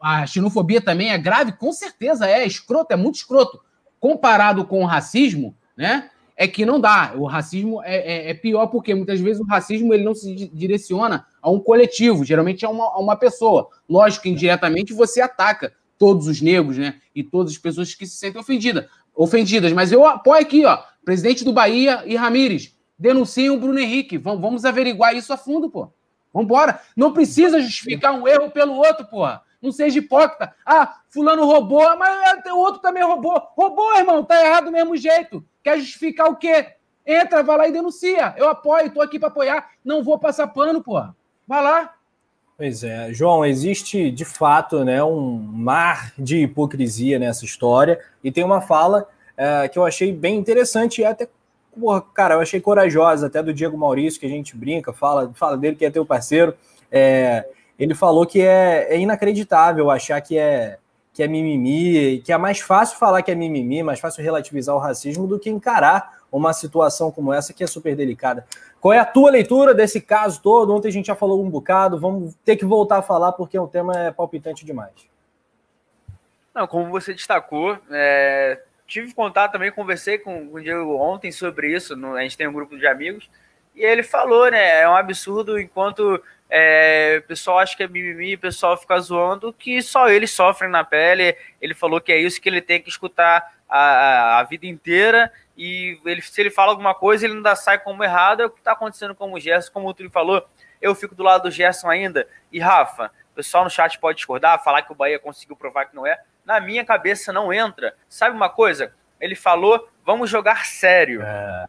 A 0.01 0.25
xenofobia 0.25 0.82
também 0.82 1.10
é 1.10 1.18
grave, 1.18 1.53
com 1.53 1.72
certeza 1.72 2.29
é 2.29 2.46
escroto, 2.46 2.91
é 2.91 2.98
muito 2.98 3.15
escroto. 3.15 3.62
Comparado 4.01 4.65
com 4.65 4.84
o 4.84 4.86
racismo, 4.86 5.56
né? 5.77 6.10
É 6.36 6.46
que 6.46 6.65
não 6.65 6.77
dá. 6.77 7.13
O 7.15 7.25
racismo 7.25 7.82
é, 7.84 7.96
é, 7.96 8.32
é 8.32 8.34
pior 8.34 8.68
porque 8.68 8.94
muitas 8.94 9.22
vezes 9.22 9.41
o 9.41 9.48
racismo 9.48 9.94
ele 9.94 10.03
não 10.03 10.13
se 10.13 10.36
direciona 10.53 11.25
a 11.41 11.50
um 11.50 11.58
coletivo, 11.62 12.25
geralmente 12.25 12.65
a 12.65 12.70
uma, 12.70 12.84
a 12.84 13.00
uma 13.00 13.15
pessoa. 13.15 13.70
Lógico 13.88 14.27
indiretamente 14.27 14.91
você 14.91 15.22
ataca 15.22 15.72
todos 15.98 16.27
os 16.27 16.41
negros, 16.41 16.77
né? 16.77 16.96
E 17.15 17.24
todas 17.24 17.53
as 17.53 17.58
pessoas 17.58 17.96
que 17.96 18.06
se 18.06 18.18
sentem 18.18 18.41
ofendidas. 18.41 18.88
ofendidas. 19.15 19.72
Mas 19.72 19.89
eu 19.89 20.06
apoio 20.06 20.41
aqui, 20.41 20.65
ó, 20.65 20.79
presidente 21.06 21.46
do 21.46 21.53
Bahia 21.53 22.03
e 22.06 22.18
Ramires 22.18 22.77
denunciem 23.00 23.50
o 23.50 23.60
Bruno 23.60 23.79
Henrique. 23.79 24.18
Vamos 24.18 24.65
averiguar 24.65 25.15
isso 25.15 25.32
a 25.32 25.38
fundo, 25.38 25.70
pô. 25.70 25.91
Vambora. 26.34 26.82
Não 26.96 27.13
precisa 27.13 27.62
justificar 27.62 28.13
um 28.13 28.27
erro 28.27 28.51
pelo 28.51 28.75
outro, 28.75 29.06
porra. 29.06 29.41
Não 29.62 29.72
seja 29.72 30.00
hipócrita. 30.00 30.53
Ah, 30.65 31.00
fulano 31.10 31.46
roubou, 31.46 31.98
mas 31.98 32.46
o 32.46 32.58
outro 32.58 32.82
também 32.82 33.03
roubou. 33.03 33.41
Roubou, 33.58 33.96
irmão, 33.98 34.24
tá 34.24 34.46
errado 34.46 34.65
do 34.65 34.72
mesmo 34.72 34.96
jeito. 34.96 35.44
Quer 35.63 35.79
justificar 35.79 36.27
o 36.29 36.36
quê? 36.36 36.74
Entra, 37.06 37.41
vai 37.41 37.58
lá 37.58 37.68
e 37.68 37.72
denuncia. 37.72 38.34
Eu 38.38 38.50
apoio, 38.50 38.91
tô 38.91 39.01
aqui 39.01 39.18
para 39.18 39.29
apoiar. 39.29 39.72
Não 39.84 40.03
vou 40.03 40.20
passar 40.20 40.48
pano, 40.48 40.82
porra. 40.82 41.15
Vai 41.48 41.63
lá. 41.63 41.94
Pois 42.56 42.84
é, 42.84 43.13
João, 43.13 43.46
existe 43.46 44.12
de 44.12 44.25
fato 44.25 44.84
né, 44.84 45.01
um 45.01 45.38
mar 45.38 46.12
de 46.18 46.44
hipocrisia 46.44 47.18
nessa 47.18 47.46
história, 47.46 47.98
e 48.22 48.34
tem 48.34 48.44
uma 48.44 48.60
fala 48.60 49.08
é, 49.38 49.65
que 49.70 49.79
eu 49.79 49.86
achei 49.86 50.12
bem 50.12 50.38
interessante 50.38 51.00
e 51.00 51.06
até 51.06 51.25
porra, 51.80 52.02
cara, 52.14 52.36
eu 52.36 52.42
achei 52.42 52.60
corajosa, 52.60 53.28
até 53.28 53.42
do 53.42 53.54
Diego 53.54 53.78
Maurício, 53.78 54.20
que 54.20 54.26
a 54.26 54.30
gente 54.30 54.56
brinca, 54.56 54.92
fala, 54.92 55.32
fala 55.34 55.58
dele 55.58 55.76
que 55.76 55.86
é 55.86 55.90
teu 55.90 56.06
parceiro. 56.06 56.54
É, 56.92 57.48
ele 57.78 57.96
falou 57.96 58.26
que 58.26 58.42
é, 58.42 58.94
é, 58.94 59.00
inacreditável 59.00 59.90
achar 59.90 60.20
que 60.22 60.38
é, 60.38 60.78
que 61.14 61.24
é 61.24 61.28
mimimi, 61.28 62.20
que 62.20 62.32
é 62.32 62.38
mais 62.38 62.60
fácil 62.60 62.98
falar 62.98 63.22
que 63.22 63.32
é 63.32 63.36
mimimi, 63.36 63.82
mais 63.84 64.00
fácil 64.00 64.24
relativizar 64.24 64.76
o 64.76 64.80
racismo 64.80 65.26
do 65.26 65.40
que 65.40 65.50
encarar 65.50 66.20
uma 66.32 66.54
situação 66.54 67.12
como 67.12 67.34
essa 67.34 67.54
que 67.54 67.64
é 67.64 67.68
super 67.68 67.96
delicada. 67.96 68.46
Qual 68.80 68.94
é 68.94 69.00
a 69.00 69.06
tua 69.06 69.32
leitura 69.32 69.74
desse 69.74 70.00
caso 70.00 70.42
todo? 70.42 70.74
Ontem 70.74 70.90
a 70.90 70.92
gente 70.92 71.08
já 71.08 71.16
falou 71.16 71.44
um 71.44 71.50
bocado, 71.50 72.00
vamos 72.00 72.36
ter 72.46 72.56
que 72.56 72.66
voltar 72.66 72.98
a 72.98 73.02
falar 73.02 73.32
porque 73.32 73.58
o 73.58 73.68
tema 73.68 73.94
é 73.98 74.12
palpitante 74.12 74.66
demais. 74.66 75.10
Não, 76.54 76.68
como 76.68 76.90
você 76.90 77.14
destacou, 77.14 77.78
é, 77.90 78.62
tive 78.89 79.13
contato 79.13 79.51
também, 79.51 79.72
conversei 79.72 80.17
com, 80.17 80.50
com 80.50 80.58
o 80.58 80.62
Diego 80.62 80.98
ontem 80.98 81.31
sobre 81.31 81.74
isso, 81.74 81.96
no, 81.96 82.15
a 82.15 82.22
gente 82.22 82.36
tem 82.36 82.48
um 82.48 82.53
grupo 82.53 82.77
de 82.77 82.88
amigos, 82.88 83.29
e 83.75 83.84
ele 83.84 84.01
falou, 84.03 84.50
né, 84.50 84.81
é 84.81 84.89
um 84.89 84.96
absurdo 84.96 85.60
enquanto 85.60 86.22
é, 86.50 87.22
o 87.24 87.27
pessoal 87.27 87.60
acha 87.60 87.77
que 87.77 87.84
é 87.84 87.88
mimimi, 87.88 88.34
o 88.34 88.39
pessoal 88.39 88.75
fica 88.75 89.00
zoando, 89.00 89.53
que 89.53 89.81
só 89.81 90.10
eles 90.10 90.31
sofrem 90.31 90.69
na 90.69 90.84
pele, 90.84 91.38
ele 91.62 91.75
falou 91.75 92.01
que 92.01 92.12
é 92.12 92.17
isso 92.17 92.41
que 92.41 92.50
ele 92.50 92.62
tem 92.62 92.81
que 92.81 92.89
escutar 92.89 93.53
a, 93.69 94.39
a 94.39 94.43
vida 94.43 94.65
inteira, 94.65 95.31
e 95.55 96.00
ele, 96.03 96.22
se 96.22 96.41
ele 96.41 96.50
fala 96.50 96.72
alguma 96.72 96.96
coisa, 96.96 97.25
ele 97.25 97.36
ainda 97.36 97.55
sai 97.55 97.77
como 97.77 98.03
errado, 98.03 98.41
é 98.41 98.46
o 98.48 98.50
que 98.50 98.60
está 98.60 98.72
acontecendo 98.72 99.13
com 99.13 99.31
o 99.31 99.39
Gerson, 99.39 99.72
como 99.72 99.88
o 99.88 99.93
Túlio 99.93 100.12
falou, 100.12 100.46
eu 100.81 100.96
fico 100.96 101.13
do 101.13 101.24
lado 101.24 101.43
do 101.43 101.51
Gerson 101.51 101.89
ainda, 101.89 102.27
e 102.51 102.60
Rafa, 102.60 103.12
o 103.31 103.36
pessoal 103.36 103.63
no 103.63 103.69
chat 103.69 104.00
pode 104.00 104.17
discordar, 104.17 104.63
falar 104.63 104.81
que 104.81 104.91
o 104.91 104.96
Bahia 104.96 105.19
conseguiu 105.19 105.55
provar 105.55 105.86
que 105.86 105.96
não 105.96 106.08
é, 106.08 106.19
na 106.50 106.60
minha 106.60 106.84
cabeça 106.84 107.32
não 107.32 107.53
entra. 107.53 107.94
Sabe 108.10 108.36
uma 108.36 108.50
coisa? 108.50 108.91
Ele 109.22 109.36
falou, 109.36 109.88
vamos 110.03 110.32
jogar 110.32 110.65
sério. 110.65 111.22
É. 111.22 111.65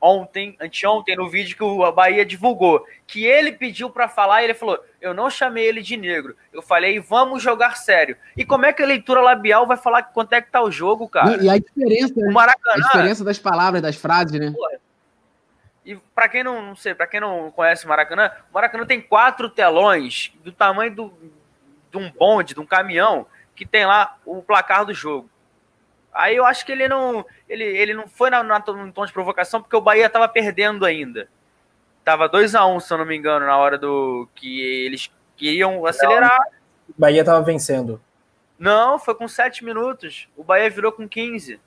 Ontem, 0.00 0.56
anteontem, 0.60 1.16
no 1.16 1.28
vídeo 1.28 1.56
que 1.56 1.62
o 1.62 1.92
Bahia 1.92 2.24
divulgou, 2.24 2.84
que 3.06 3.24
ele 3.24 3.52
pediu 3.52 3.90
para 3.90 4.08
falar, 4.08 4.44
ele 4.44 4.54
falou: 4.54 4.78
Eu 5.00 5.12
não 5.12 5.28
chamei 5.28 5.66
ele 5.66 5.82
de 5.82 5.96
negro. 5.96 6.36
Eu 6.52 6.62
falei, 6.62 7.00
vamos 7.00 7.42
jogar 7.42 7.76
sério. 7.76 8.16
E 8.36 8.44
como 8.44 8.64
é 8.64 8.72
que 8.72 8.80
a 8.80 8.86
leitura 8.86 9.20
labial 9.20 9.66
vai 9.66 9.76
falar 9.76 10.04
quanto 10.04 10.34
é 10.34 10.40
que 10.40 10.52
tá 10.52 10.62
o 10.62 10.70
jogo, 10.70 11.08
cara? 11.08 11.36
E, 11.42 11.46
e 11.46 11.50
a 11.50 11.58
diferença, 11.58 12.14
o 12.16 12.32
Maracanã, 12.32 12.84
a 12.84 12.86
diferença 12.86 13.24
das 13.24 13.40
palavras, 13.40 13.82
das 13.82 13.96
frases, 13.96 14.38
né? 14.38 14.54
e 15.84 15.96
para 16.14 16.28
quem 16.28 16.44
não, 16.44 16.62
não 16.62 16.76
sei, 16.76 16.94
para 16.94 17.08
quem 17.08 17.18
não 17.18 17.50
conhece 17.50 17.84
o 17.84 17.88
Maracanã, 17.88 18.30
o 18.50 18.54
Maracanã 18.54 18.86
tem 18.86 19.00
quatro 19.00 19.48
telões 19.48 20.32
do 20.44 20.52
tamanho 20.52 20.94
do, 20.94 21.12
de 21.90 21.98
um 21.98 22.10
bonde, 22.10 22.54
de 22.54 22.60
um 22.60 22.66
caminhão 22.66 23.26
que 23.58 23.66
tem 23.66 23.84
lá 23.84 24.16
o 24.24 24.40
placar 24.40 24.84
do 24.84 24.94
jogo. 24.94 25.28
Aí 26.14 26.36
eu 26.36 26.44
acho 26.44 26.64
que 26.64 26.70
ele 26.70 26.86
não, 26.86 27.26
ele, 27.48 27.64
ele 27.64 27.92
não 27.92 28.06
foi 28.06 28.30
na, 28.30 28.40
na, 28.42 28.60
no 28.60 28.92
tom 28.92 29.04
de 29.04 29.12
provocação 29.12 29.60
porque 29.60 29.74
o 29.74 29.80
Bahia 29.80 30.06
estava 30.06 30.28
perdendo 30.28 30.86
ainda. 30.86 31.28
Tava 32.04 32.28
2 32.28 32.54
a 32.54 32.64
1 32.64 32.76
um, 32.76 32.80
se 32.80 32.92
eu 32.92 32.98
não 32.98 33.04
me 33.04 33.16
engano, 33.16 33.44
na 33.46 33.56
hora 33.56 33.76
do 33.76 34.28
que 34.36 34.60
eles 34.60 35.10
queriam 35.36 35.84
acelerar. 35.84 36.38
o 36.88 36.94
Bahia 36.96 37.20
estava 37.20 37.42
vencendo. 37.42 38.00
Não, 38.56 38.96
foi 38.96 39.14
com 39.16 39.26
7 39.26 39.64
minutos. 39.64 40.28
O 40.36 40.44
Bahia 40.44 40.70
virou 40.70 40.92
com 40.92 41.08
15. 41.08 41.60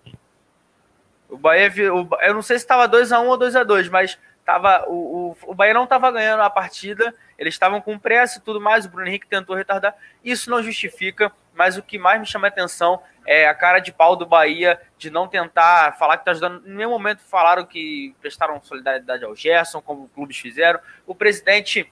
O 1.29 1.37
Bahia, 1.37 1.69
virou, 1.69 2.07
eu 2.21 2.33
não 2.33 2.41
sei 2.41 2.57
se 2.57 2.63
estava 2.63 2.87
2 2.87 3.11
a 3.11 3.19
1 3.19 3.27
ou 3.27 3.37
2 3.37 3.55
a 3.55 3.63
2, 3.63 3.89
mas 3.89 4.17
tava 4.45 4.85
o, 4.87 5.35
o, 5.45 5.51
o 5.51 5.53
Bahia 5.53 5.73
não 5.73 5.83
estava 5.83 6.09
ganhando 6.09 6.41
a 6.41 6.49
partida. 6.49 7.13
Eles 7.37 7.53
estavam 7.53 7.81
com 7.81 7.99
pressa 7.99 8.39
e 8.39 8.41
tudo 8.41 8.61
mais. 8.61 8.85
O 8.85 8.89
Bruno 8.89 9.07
Henrique 9.07 9.27
tentou 9.27 9.55
retardar. 9.55 9.95
Isso 10.23 10.49
não 10.49 10.63
justifica 10.63 11.31
mas 11.53 11.77
o 11.77 11.83
que 11.83 11.97
mais 11.97 12.19
me 12.19 12.25
chama 12.25 12.47
a 12.47 12.49
atenção 12.49 13.01
é 13.25 13.47
a 13.47 13.53
cara 13.53 13.79
de 13.79 13.91
pau 13.91 14.15
do 14.15 14.25
Bahia 14.25 14.79
de 14.97 15.09
não 15.09 15.27
tentar 15.27 15.97
falar 15.97 16.17
que 16.17 16.21
está 16.21 16.31
ajudando. 16.31 16.67
Em 16.67 16.73
nenhum 16.73 16.89
momento 16.89 17.21
falaram 17.21 17.65
que 17.65 18.15
prestaram 18.19 18.61
solidariedade 18.61 19.23
ao 19.23 19.35
Gerson, 19.35 19.81
como 19.81 20.09
clubes 20.09 20.37
fizeram. 20.37 20.79
O 21.05 21.13
presidente, 21.13 21.91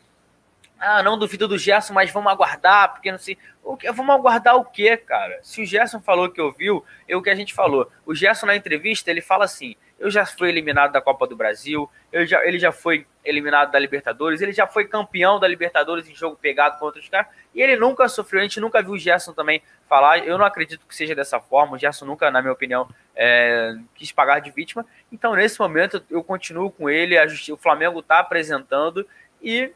ah, 0.80 1.04
não 1.04 1.18
duvido 1.18 1.48
do 1.48 1.58
Gerson, 1.58 1.94
mas 1.94 2.12
vamos 2.12 2.32
aguardar, 2.32 2.94
porque 2.94 3.12
não 3.12 3.20
sei. 3.20 3.38
O 3.64 3.78
que, 3.78 3.92
vamos 3.92 4.16
aguardar 4.16 4.56
o 4.56 4.66
quê, 4.66 4.98
cara? 4.98 5.40
Se 5.44 5.62
o 5.62 5.66
Gerson 5.66 6.00
falou 6.00 6.30
que 6.30 6.42
ouviu, 6.42 6.84
é 7.08 7.16
o 7.16 7.22
que 7.22 7.30
a 7.30 7.36
gente 7.36 7.54
falou. 7.54 7.92
O 8.06 8.16
Gerson, 8.16 8.48
na 8.48 8.56
entrevista, 8.56 9.12
ele 9.12 9.22
fala 9.22 9.46
assim: 9.46 9.76
eu 10.00 10.10
já 10.10 10.26
fui 10.26 10.50
eliminado 10.50 10.92
da 10.92 11.02
Copa 11.02 11.28
do 11.28 11.36
Brasil, 11.36 11.90
já, 12.26 12.44
ele 12.46 12.58
já 12.58 12.72
foi 12.72 13.06
eliminado 13.24 13.72
da 13.72 13.78
Libertadores, 13.78 14.42
ele 14.42 14.54
já 14.54 14.66
foi 14.66 14.86
campeão 14.86 15.40
da 15.40 15.48
Libertadores 15.48 16.08
em 16.10 16.16
jogo 16.16 16.38
pegado 16.38 16.80
contra 16.80 17.00
os 17.00 17.10
caras, 17.10 17.28
e 17.54 17.62
ele 17.62 17.76
nunca 17.76 18.08
sofreu, 18.08 18.40
a 18.40 18.44
gente 18.44 18.60
nunca 18.60 18.82
viu 18.82 18.94
o 18.94 18.98
Gerson 18.98 19.34
também 19.34 19.62
falar, 19.88 20.26
eu 20.26 20.38
não 20.38 20.46
acredito 20.46 20.86
que 20.88 20.96
seja 20.96 21.14
dessa 21.14 21.40
forma, 21.40 21.76
o 21.76 21.78
Gerson 21.78 22.06
nunca, 22.06 22.32
na 22.32 22.42
minha 22.42 22.54
opinião, 22.54 22.90
é, 23.16 23.76
quis 23.94 24.12
pagar 24.12 24.40
de 24.40 24.50
vítima, 24.52 24.86
então 25.12 25.36
nesse 25.36 25.60
momento 25.60 26.04
eu 26.10 26.24
continuo 26.24 26.72
com 26.72 26.90
ele, 26.90 27.16
o 27.52 27.58
Flamengo 27.58 28.00
está 28.00 28.20
apresentando, 28.20 29.06
e 29.42 29.72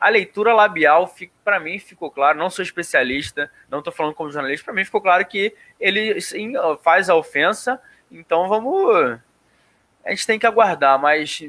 a 0.00 0.08
leitura 0.08 0.52
labial, 0.52 1.12
para 1.44 1.58
mim, 1.58 1.78
ficou 1.78 2.10
claro, 2.10 2.38
não 2.38 2.50
sou 2.50 2.62
especialista, 2.62 3.50
não 3.68 3.78
estou 3.78 3.92
falando 3.92 4.14
como 4.14 4.30
jornalista, 4.30 4.64
para 4.64 4.74
mim 4.74 4.84
ficou 4.84 5.00
claro 5.00 5.24
que 5.24 5.54
ele 5.80 6.20
sim, 6.20 6.52
faz 6.82 7.08
a 7.08 7.14
ofensa, 7.14 7.80
então 8.10 8.48
vamos 8.48 9.18
a 10.06 10.10
gente 10.10 10.26
tem 10.26 10.38
que 10.38 10.46
aguardar, 10.46 10.98
mas 10.98 11.42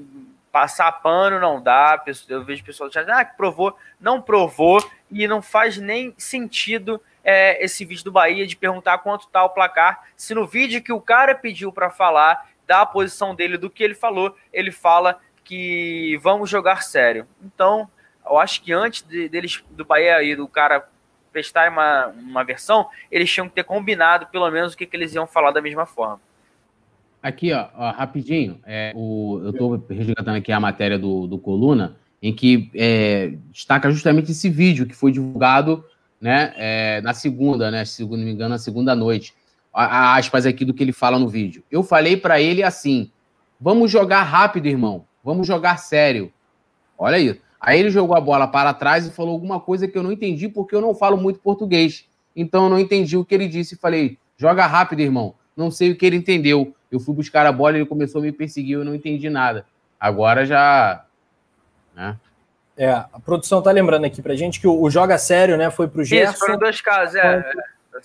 passar 0.52 0.92
pano 0.92 1.40
não 1.40 1.62
dá. 1.62 2.04
Eu 2.28 2.44
vejo 2.44 2.64
pessoas 2.64 2.92
dizendo, 2.92 3.12
ah, 3.12 3.24
que 3.24 3.38
provou, 3.38 3.78
não 4.00 4.22
provou, 4.22 4.84
e 5.12 5.28
não 5.28 5.42
faz 5.42 5.78
nem 5.78 6.14
sentido 6.18 7.00
é, 7.24 7.64
esse 7.64 7.86
vídeo 7.86 8.04
do 8.04 8.12
Bahia 8.12 8.48
de 8.48 8.56
perguntar 8.56 8.98
quanto 9.00 9.28
tá 9.28 9.44
o 9.44 9.50
placar, 9.50 10.04
se 10.16 10.34
no 10.34 10.48
vídeo 10.48 10.82
que 10.82 10.92
o 10.92 11.00
cara 11.00 11.36
pediu 11.36 11.72
para 11.72 11.90
falar, 11.90 12.50
da 12.66 12.86
posição 12.86 13.34
dele, 13.34 13.58
do 13.58 13.70
que 13.70 13.82
ele 13.82 13.96
falou, 13.96 14.36
ele 14.52 14.72
fala 14.72 15.22
que 15.44 16.18
vamos 16.22 16.50
jogar 16.50 16.84
sério. 16.84 17.26
Então, 17.42 17.90
eu 18.26 18.38
acho 18.38 18.62
que 18.62 18.74
antes 18.74 19.02
de, 19.04 19.30
deles, 19.30 19.64
do 19.72 19.86
Bahia 19.86 20.22
e 20.22 20.36
do 20.36 20.48
cara 20.48 20.88
prestar 21.32 21.72
uma, 21.72 22.08
uma 22.08 22.44
versão, 22.44 22.90
eles 23.10 23.32
tinham 23.32 23.48
que 23.48 23.56
ter 23.56 23.64
combinado 23.64 24.28
pelo 24.28 24.50
menos 24.52 24.74
o 24.74 24.78
que, 24.78 24.86
que 24.86 24.98
eles 24.98 25.14
iam 25.14 25.26
falar 25.26 25.52
da 25.52 25.62
mesma 25.62 25.86
forma. 25.86 26.20
Aqui, 27.22 27.52
ó, 27.52 27.68
ó 27.76 27.92
rapidinho, 27.92 28.60
é, 28.66 28.94
o, 28.96 29.40
eu 29.44 29.50
estou 29.50 29.86
resgatando 29.90 30.36
aqui 30.36 30.52
a 30.52 30.60
matéria 30.60 31.00
do, 31.00 31.28
do 31.28 31.38
Coluna, 31.38 31.96
em 32.22 32.34
que 32.34 32.70
é, 32.74 33.34
destaca 33.52 33.92
justamente 33.92 34.32
esse 34.32 34.50
vídeo 34.50 34.86
que 34.86 34.96
foi 34.96 35.12
divulgado 35.12 35.84
né, 36.22 36.54
é, 36.58 37.02
na 37.02 37.14
segunda, 37.14 37.70
né, 37.70 37.86
se 37.86 38.04
não 38.04 38.18
me 38.18 38.32
engano, 38.32 38.50
na 38.50 38.58
segunda 38.58 38.96
noite. 38.96 39.34
A, 39.74 39.86
a 39.86 40.16
aspas 40.16 40.46
aqui 40.46 40.66
do 40.66 40.74
que 40.74 40.84
ele 40.84 40.92
fala 40.92 41.20
no 41.20 41.28
vídeo. 41.28 41.64
Eu 41.70 41.84
falei 41.84 42.18
para 42.18 42.42
ele 42.42 42.64
assim: 42.64 43.12
vamos 43.60 43.92
jogar 43.92 44.24
rápido, 44.24 44.68
irmão, 44.68 45.06
vamos 45.24 45.46
jogar 45.46 45.78
sério. 45.78 46.32
Olha 46.98 47.18
aí. 47.18 47.40
Aí 47.60 47.80
ele 47.80 47.90
jogou 47.90 48.16
a 48.16 48.22
bola 48.22 48.48
para 48.48 48.74
trás 48.74 49.06
e 49.06 49.12
falou 49.12 49.34
alguma 49.34 49.60
coisa 49.60 49.88
que 49.88 49.98
eu 49.98 50.04
não 50.04 50.12
entendi, 50.12 50.48
porque 50.48 50.76
eu 50.76 50.82
não 50.82 50.94
falo 50.94 51.18
muito 51.18 51.40
português. 51.40 52.06
Então 52.36 52.66
eu 52.66 52.70
não 52.70 52.80
entendi 52.80 53.18
o 53.18 53.26
que 53.26 53.36
ele 53.36 53.48
disse 53.48 53.76
e 53.76 53.78
falei: 53.78 54.18
joga 54.38 54.66
rápido, 54.66 55.02
irmão. 55.02 55.36
Não 55.56 55.72
sei 55.72 55.92
o 55.92 55.96
que 55.96 56.06
ele 56.06 56.18
entendeu. 56.18 56.76
Eu 56.92 57.00
fui 57.00 57.14
buscar 57.14 57.46
a 57.46 57.52
bola, 57.52 57.78
ele 57.78 57.86
começou 57.86 58.20
a 58.20 58.24
me 58.24 58.32
perseguir, 58.32 58.74
eu 58.74 58.86
não 58.86 58.96
entendi 58.96 59.30
nada. 59.30 59.66
Agora 60.00 60.46
já. 60.46 61.04
Né? 61.96 62.16
É, 62.78 62.92
a 62.92 63.20
produção 63.26 63.62
tá 63.62 63.72
lembrando 63.72 64.06
aqui 64.06 64.22
pra 64.22 64.36
gente 64.36 64.60
que 64.62 64.68
o, 64.68 64.82
o 64.82 64.90
Joga 64.90 65.18
Sério, 65.18 65.58
né, 65.58 65.72
foi 65.72 65.88
pro 65.88 66.04
Gerson. 66.04 66.34
Isso, 66.34 66.40
foram 66.40 66.60
dois 66.60 66.80
casos, 66.80 67.16
é. 67.16 67.44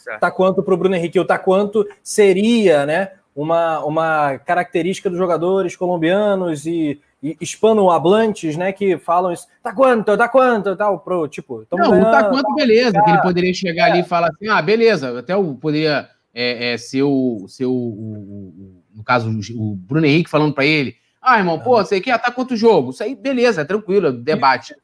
Tá, 0.07 0.19
tá 0.19 0.31
quanto 0.31 0.63
pro 0.63 0.77
Bruno 0.77 0.97
Henrique, 0.97 1.21
o 1.21 1.25
tá 1.27 1.39
quanto 1.39 1.87
seria, 2.03 2.87
né, 2.87 3.11
uma, 3.37 3.85
uma 3.85 4.39
característica 4.39 5.11
dos 5.11 5.19
jogadores 5.19 5.77
colombianos 5.77 6.65
e, 6.65 6.99
e 7.23 7.37
hispanohablantes, 7.39 8.57
né, 8.57 8.73
que 8.73 8.97
falam 8.97 9.33
isso, 9.33 9.47
tá 9.63 9.75
quanto, 9.75 10.17
tá 10.17 10.27
quanto, 10.27 10.75
tal, 10.75 10.99
pro, 10.99 11.29
tipo... 11.29 11.67
Não, 11.71 11.91
ganhando, 11.91 12.11
tá 12.11 12.25
quanto, 12.31 12.55
beleza, 12.55 13.03
que 13.03 13.11
ele 13.11 13.21
poderia 13.21 13.53
chegar 13.53 13.89
é. 13.89 13.91
ali 13.91 14.01
e 14.01 14.05
falar 14.05 14.29
assim, 14.29 14.49
ah, 14.49 14.63
beleza, 14.63 15.19
até 15.19 15.35
eu 15.35 15.59
poderia 15.61 16.09
é, 16.35 16.73
é, 16.73 16.79
ser, 16.79 17.03
o, 17.03 17.47
ser 17.49 17.67
o, 17.67 17.73
o, 17.73 17.75
o, 17.75 18.85
no 18.95 19.05
caso, 19.05 19.31
o 19.55 19.77
Bruno 19.77 20.07
Henrique 20.07 20.31
falando 20.31 20.55
para 20.55 20.65
ele, 20.65 20.97
ah, 21.21 21.39
irmão, 21.39 21.61
pô, 21.61 21.77
você 21.77 22.01
quer 22.01 22.19
tá 22.19 22.33
quanto 22.33 22.57
jogo? 22.57 22.91
Isso 22.91 23.03
aí, 23.03 23.15
beleza, 23.15 23.61
é 23.61 23.65
tranquilo, 23.65 24.09
é 24.09 24.13
debate. 24.13 24.75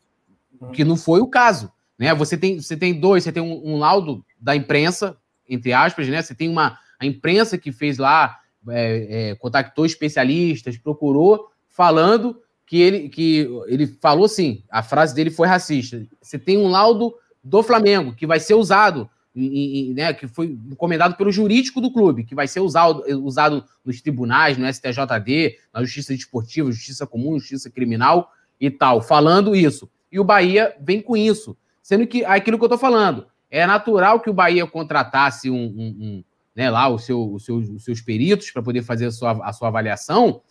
Uhum. 0.61 0.71
Que 0.71 0.85
não 0.85 0.97
foi 0.97 1.21
o 1.21 1.27
caso, 1.27 1.73
né? 1.99 2.15
Você 2.15 2.37
tem, 2.37 2.61
você 2.61 2.77
tem 2.77 2.99
dois, 2.99 3.25
você 3.25 3.33
tem 3.33 3.43
um, 3.43 3.75
um 3.75 3.79
laudo 3.79 4.25
da 4.41 4.55
imprensa, 4.55 5.17
entre 5.49 5.73
aspas, 5.73 6.07
né? 6.07 6.23
Você 6.23 6.35
tem 6.35 6.49
uma 6.49 6.79
a 7.01 7.07
imprensa 7.07 7.57
que 7.57 7.71
fez 7.71 7.97
lá, 7.99 8.39
é, 8.69 9.31
é, 9.31 9.35
contactou 9.37 9.87
especialistas, 9.87 10.77
procurou, 10.77 11.49
falando 11.69 12.41
que 12.67 12.81
ele, 12.81 13.09
que 13.09 13.49
ele 13.67 13.87
falou 13.87 14.25
assim, 14.25 14.65
a 14.69 14.83
frase 14.83 15.15
dele 15.15 15.31
foi 15.31 15.47
racista. 15.47 16.05
Você 16.21 16.39
tem 16.39 16.59
um 16.59 16.69
laudo 16.69 17.15
do 17.43 17.63
Flamengo 17.63 18.15
que 18.15 18.27
vai 18.27 18.41
ser 18.41 18.55
usado 18.55 19.09
e, 19.39 19.91
e, 19.91 19.95
né, 19.95 20.13
que 20.13 20.27
foi 20.27 20.59
encomendado 20.71 21.15
pelo 21.17 21.31
jurídico 21.31 21.81
do 21.81 21.93
clube, 21.93 22.25
que 22.25 22.35
vai 22.35 22.49
ser 22.49 22.61
usado, 22.61 23.05
usado 23.23 23.65
nos 23.85 24.01
tribunais, 24.01 24.59
no 24.59 24.67
STJD, 24.67 25.59
na 25.73 25.83
Justiça 25.83 26.15
Desportiva, 26.15 26.73
Justiça 26.73 27.07
Comum, 27.07 27.39
Justiça 27.39 27.71
Criminal 27.71 28.33
e 28.61 28.71
tal, 28.71 29.01
falando 29.01 29.55
isso. 29.55 29.89
E 30.11 30.19
o 30.19 30.25
Bahia 30.25 30.75
vem 30.81 31.01
com 31.01 31.17
isso. 31.17 31.57
Sendo 31.83 32.07
que 32.07 32.25
aquilo 32.25 32.59
que 32.59 32.65
eu 32.65 32.67
estou 32.67 32.79
falando, 32.79 33.27
é 33.51 33.67
natural 33.67 34.21
que 34.21 34.29
o 34.29 34.35
Bahia 34.35 34.67
contratasse 34.67 35.51
um, 35.51 35.55
um, 35.55 35.97
um 36.01 36.25
né, 36.55 36.71
lá 36.71 36.89
o 36.89 36.99
seu, 36.99 37.33
o 37.33 37.39
seu, 37.39 37.57
os 37.57 37.85
seus 37.85 38.01
peritos 38.01 38.51
para 38.51 38.63
poder 38.63 38.83
fazer 38.83 39.07
a 39.07 39.11
sua, 39.13 39.31
a 39.47 39.53
sua 39.53 39.69
avaliação. 39.69 40.43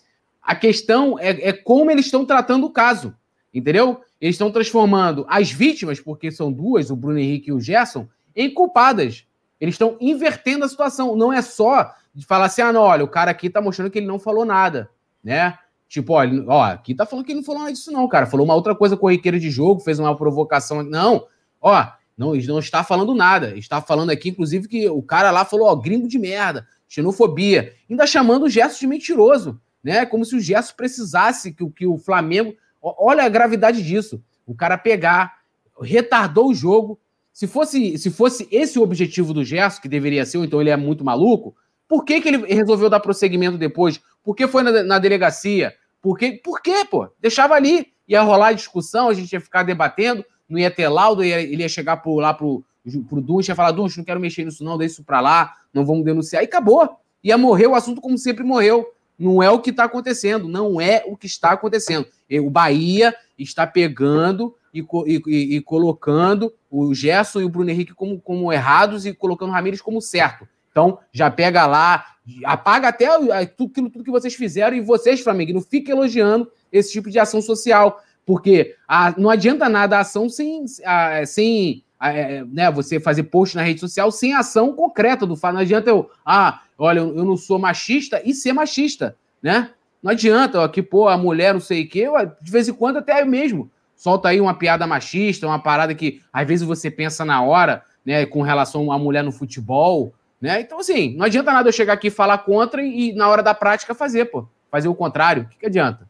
A 0.41 0.55
questão 0.55 1.19
é, 1.19 1.49
é 1.49 1.53
como 1.53 1.91
eles 1.91 2.05
estão 2.05 2.25
tratando 2.25 2.65
o 2.65 2.71
caso, 2.71 3.13
entendeu? 3.53 4.01
Eles 4.19 4.35
estão 4.35 4.49
transformando 4.49 5.25
as 5.27 5.51
vítimas, 5.51 5.99
porque 5.99 6.31
são 6.31 6.51
duas, 6.51 6.89
o 6.89 6.95
Bruno 6.95 7.19
Henrique 7.19 7.49
e 7.49 7.53
o 7.53 7.59
Gerson, 7.59 8.07
em 8.37 8.53
culpadas. 8.53 9.25
Eles 9.59 9.73
estão 9.73 9.97
invertendo 9.99 10.63
a 10.63 10.69
situação. 10.69 11.15
Não 11.15 11.33
é 11.33 11.41
só 11.41 11.93
de 12.13 12.25
falar 12.25 12.45
assim, 12.45 12.61
ah, 12.61 12.71
não, 12.71 12.81
olha, 12.81 13.03
o 13.03 13.07
cara 13.07 13.31
aqui 13.31 13.49
tá 13.49 13.59
mostrando 13.59 13.91
que 13.91 13.97
ele 13.97 14.07
não 14.07 14.19
falou 14.19 14.45
nada, 14.45 14.89
né? 15.23 15.57
Tipo, 15.89 16.13
ó, 16.13 16.23
ó, 16.47 16.63
aqui 16.63 16.93
tá 16.93 17.05
falando 17.05 17.25
que 17.25 17.31
ele 17.31 17.39
não 17.39 17.45
falou 17.45 17.61
nada 17.61 17.73
disso, 17.73 17.91
não, 17.91 18.07
cara. 18.07 18.25
Falou 18.25 18.45
uma 18.45 18.55
outra 18.55 18.75
coisa 18.75 18.95
corriqueira 18.95 19.39
de 19.39 19.49
jogo, 19.49 19.81
fez 19.81 19.99
uma 19.99 20.15
provocação. 20.15 20.83
Não, 20.83 21.25
ó, 21.61 21.87
não, 22.17 22.33
não 22.33 22.59
está 22.59 22.83
falando 22.83 23.15
nada. 23.15 23.55
Está 23.57 23.81
falando 23.81 24.09
aqui, 24.09 24.29
inclusive, 24.29 24.67
que 24.67 24.89
o 24.89 25.01
cara 25.01 25.31
lá 25.31 25.45
falou, 25.45 25.67
ó, 25.67 25.75
gringo 25.75 26.07
de 26.07 26.19
merda, 26.19 26.67
xenofobia. 26.87 27.73
Ainda 27.89 28.05
chamando 28.05 28.43
o 28.43 28.49
Gerson 28.49 28.79
de 28.79 28.87
mentiroso, 28.87 29.61
né? 29.83 30.05
Como 30.05 30.25
se 30.25 30.35
o 30.35 30.39
Gerson 30.39 30.73
precisasse 30.75 31.53
que, 31.53 31.69
que 31.69 31.87
o 31.87 31.97
Flamengo. 31.97 32.53
Olha 32.81 33.23
a 33.23 33.29
gravidade 33.29 33.83
disso. 33.83 34.21
O 34.45 34.55
cara 34.55 34.77
pegar, 34.77 35.37
retardou 35.81 36.49
o 36.49 36.53
jogo. 36.53 36.99
Se 37.37 37.45
fosse, 37.45 37.99
se 37.99 38.09
fosse 38.09 38.47
esse 38.49 38.79
o 38.79 38.81
objetivo 38.81 39.31
do 39.31 39.45
Gerson, 39.45 39.79
que 39.79 39.87
deveria 39.87 40.25
ser, 40.25 40.39
ou 40.39 40.43
então 40.43 40.59
ele 40.59 40.71
é 40.71 40.75
muito 40.75 41.05
maluco, 41.05 41.55
por 41.87 42.03
que, 42.03 42.19
que 42.19 42.27
ele 42.27 42.51
resolveu 42.51 42.89
dar 42.89 42.99
prosseguimento 42.99 43.59
depois? 43.59 44.01
Por 44.23 44.35
que 44.35 44.47
foi 44.47 44.63
na, 44.63 44.81
na 44.81 44.97
delegacia? 44.97 45.71
Por, 46.01 46.17
que, 46.17 46.31
por 46.31 46.63
quê, 46.63 46.83
pô? 46.89 47.07
Deixava 47.21 47.53
ali, 47.53 47.93
ia 48.07 48.23
rolar 48.23 48.53
discussão, 48.53 49.07
a 49.07 49.13
gente 49.13 49.31
ia 49.31 49.39
ficar 49.39 49.61
debatendo, 49.61 50.25
não 50.49 50.57
ia 50.57 50.71
ter 50.71 50.87
laudo, 50.89 51.23
ia, 51.23 51.39
ele 51.39 51.61
ia 51.61 51.69
chegar 51.69 51.97
por, 51.97 52.19
lá 52.19 52.33
pro, 52.33 52.65
pro 53.07 53.21
Dunch, 53.21 53.47
ia 53.49 53.55
falar, 53.55 53.69
Dunch, 53.69 53.99
não 53.99 54.03
quero 54.03 54.19
mexer 54.19 54.43
nisso 54.43 54.63
não, 54.63 54.75
deixa 54.75 54.93
isso 54.93 55.03
pra 55.03 55.21
lá, 55.21 55.53
não 55.71 55.85
vamos 55.85 56.03
denunciar, 56.03 56.41
e 56.41 56.47
acabou. 56.47 56.89
Ia 57.23 57.37
morrer 57.37 57.67
o 57.67 57.75
assunto 57.75 58.01
como 58.01 58.17
sempre 58.17 58.43
morreu. 58.43 58.83
Não 59.17 59.43
é 59.43 59.51
o 59.51 59.59
que 59.59 59.69
está 59.69 59.83
acontecendo, 59.83 60.47
não 60.47 60.81
é 60.81 61.03
o 61.05 61.15
que 61.15 61.27
está 61.27 61.51
acontecendo. 61.51 62.07
O 62.43 62.49
Bahia 62.49 63.13
está 63.37 63.67
pegando 63.67 64.55
e, 64.79 65.23
e, 65.27 65.55
e, 65.57 65.61
colocando 65.61 66.53
o 66.69 66.93
Gerson 66.93 67.41
e 67.41 67.45
o 67.45 67.49
Bruno 67.49 67.69
Henrique 67.69 67.93
como, 67.93 68.19
como 68.19 68.51
errados 68.51 69.05
e 69.05 69.13
colocando 69.13 69.49
o 69.49 69.53
Ramires 69.53 69.81
como 69.81 70.01
certo. 70.01 70.47
Então, 70.71 70.99
já 71.11 71.31
pega 71.31 71.65
lá, 71.65 72.05
apaga 72.45 72.89
até 72.89 73.07
tudo, 73.45 73.89
tudo 73.89 74.03
que 74.03 74.11
vocês 74.11 74.35
fizeram 74.35 74.77
e 74.77 74.81
vocês, 74.81 75.21
Flamengo, 75.21 75.53
não 75.53 75.61
fiquem 75.61 75.95
elogiando 75.95 76.51
esse 76.71 76.91
tipo 76.91 77.09
de 77.09 77.17
ação 77.17 77.41
social, 77.41 77.99
porque 78.25 78.75
a, 78.87 79.13
não 79.17 79.29
adianta 79.29 79.67
nada 79.67 79.97
a 79.97 80.01
ação 80.01 80.29
sem, 80.29 80.65
a, 80.85 81.25
sem 81.25 81.83
a, 81.99 82.11
é, 82.11 82.43
né, 82.45 82.69
você 82.69 82.99
fazer 82.99 83.23
post 83.23 83.55
na 83.55 83.63
rede 83.63 83.79
social 83.79 84.11
sem 84.11 84.35
ação 84.35 84.73
concreta 84.73 85.25
do 85.25 85.35
fato. 85.35 85.53
Não 85.53 85.61
adianta 85.61 85.89
eu, 85.89 86.11
ah, 86.23 86.61
olha, 86.77 86.99
eu 86.99 87.25
não 87.25 87.37
sou 87.37 87.57
machista 87.57 88.21
e 88.23 88.33
ser 88.33 88.53
machista, 88.53 89.15
né? 89.41 89.71
Não 90.01 90.11
adianta, 90.11 90.61
ó, 90.61 90.67
que, 90.67 90.83
pô, 90.83 91.07
a 91.07 91.17
mulher 91.17 91.53
não 91.53 91.59
sei 91.59 91.83
o 91.83 91.89
quê, 91.89 92.05
de 92.39 92.51
vez 92.51 92.67
em 92.67 92.73
quando 92.73 92.97
até 92.97 93.25
mesmo 93.25 93.71
solta 93.97 94.29
aí 94.29 94.39
uma 94.39 94.53
piada 94.53 94.87
machista, 94.87 95.47
uma 95.47 95.59
parada 95.59 95.93
que 95.93 96.21
às 96.31 96.47
vezes 96.47 96.65
você 96.65 96.89
pensa 96.89 97.25
na 97.25 97.41
hora, 97.41 97.83
né, 98.05 98.25
com 98.25 98.41
relação 98.41 98.89
à 98.91 98.97
mulher 98.97 99.23
no 99.23 99.31
futebol, 99.33 100.13
né? 100.39 100.61
Então, 100.61 100.79
assim, 100.79 101.15
não 101.17 101.25
adianta 101.25 101.51
nada 101.51 101.67
eu 101.67 101.73
chegar 101.73 101.93
aqui 101.93 102.07
e 102.07 102.11
falar 102.11 102.37
contra 102.39 102.81
e, 102.81 103.11
na 103.13 103.27
hora 103.27 103.41
da 103.41 103.53
prática 103.53 103.95
fazer, 103.95 104.25
pô. 104.25 104.47
Fazer 104.69 104.87
o 104.87 104.95
contrário. 104.95 105.43
O 105.43 105.47
que, 105.47 105.57
que 105.57 105.65
adianta? 105.65 106.07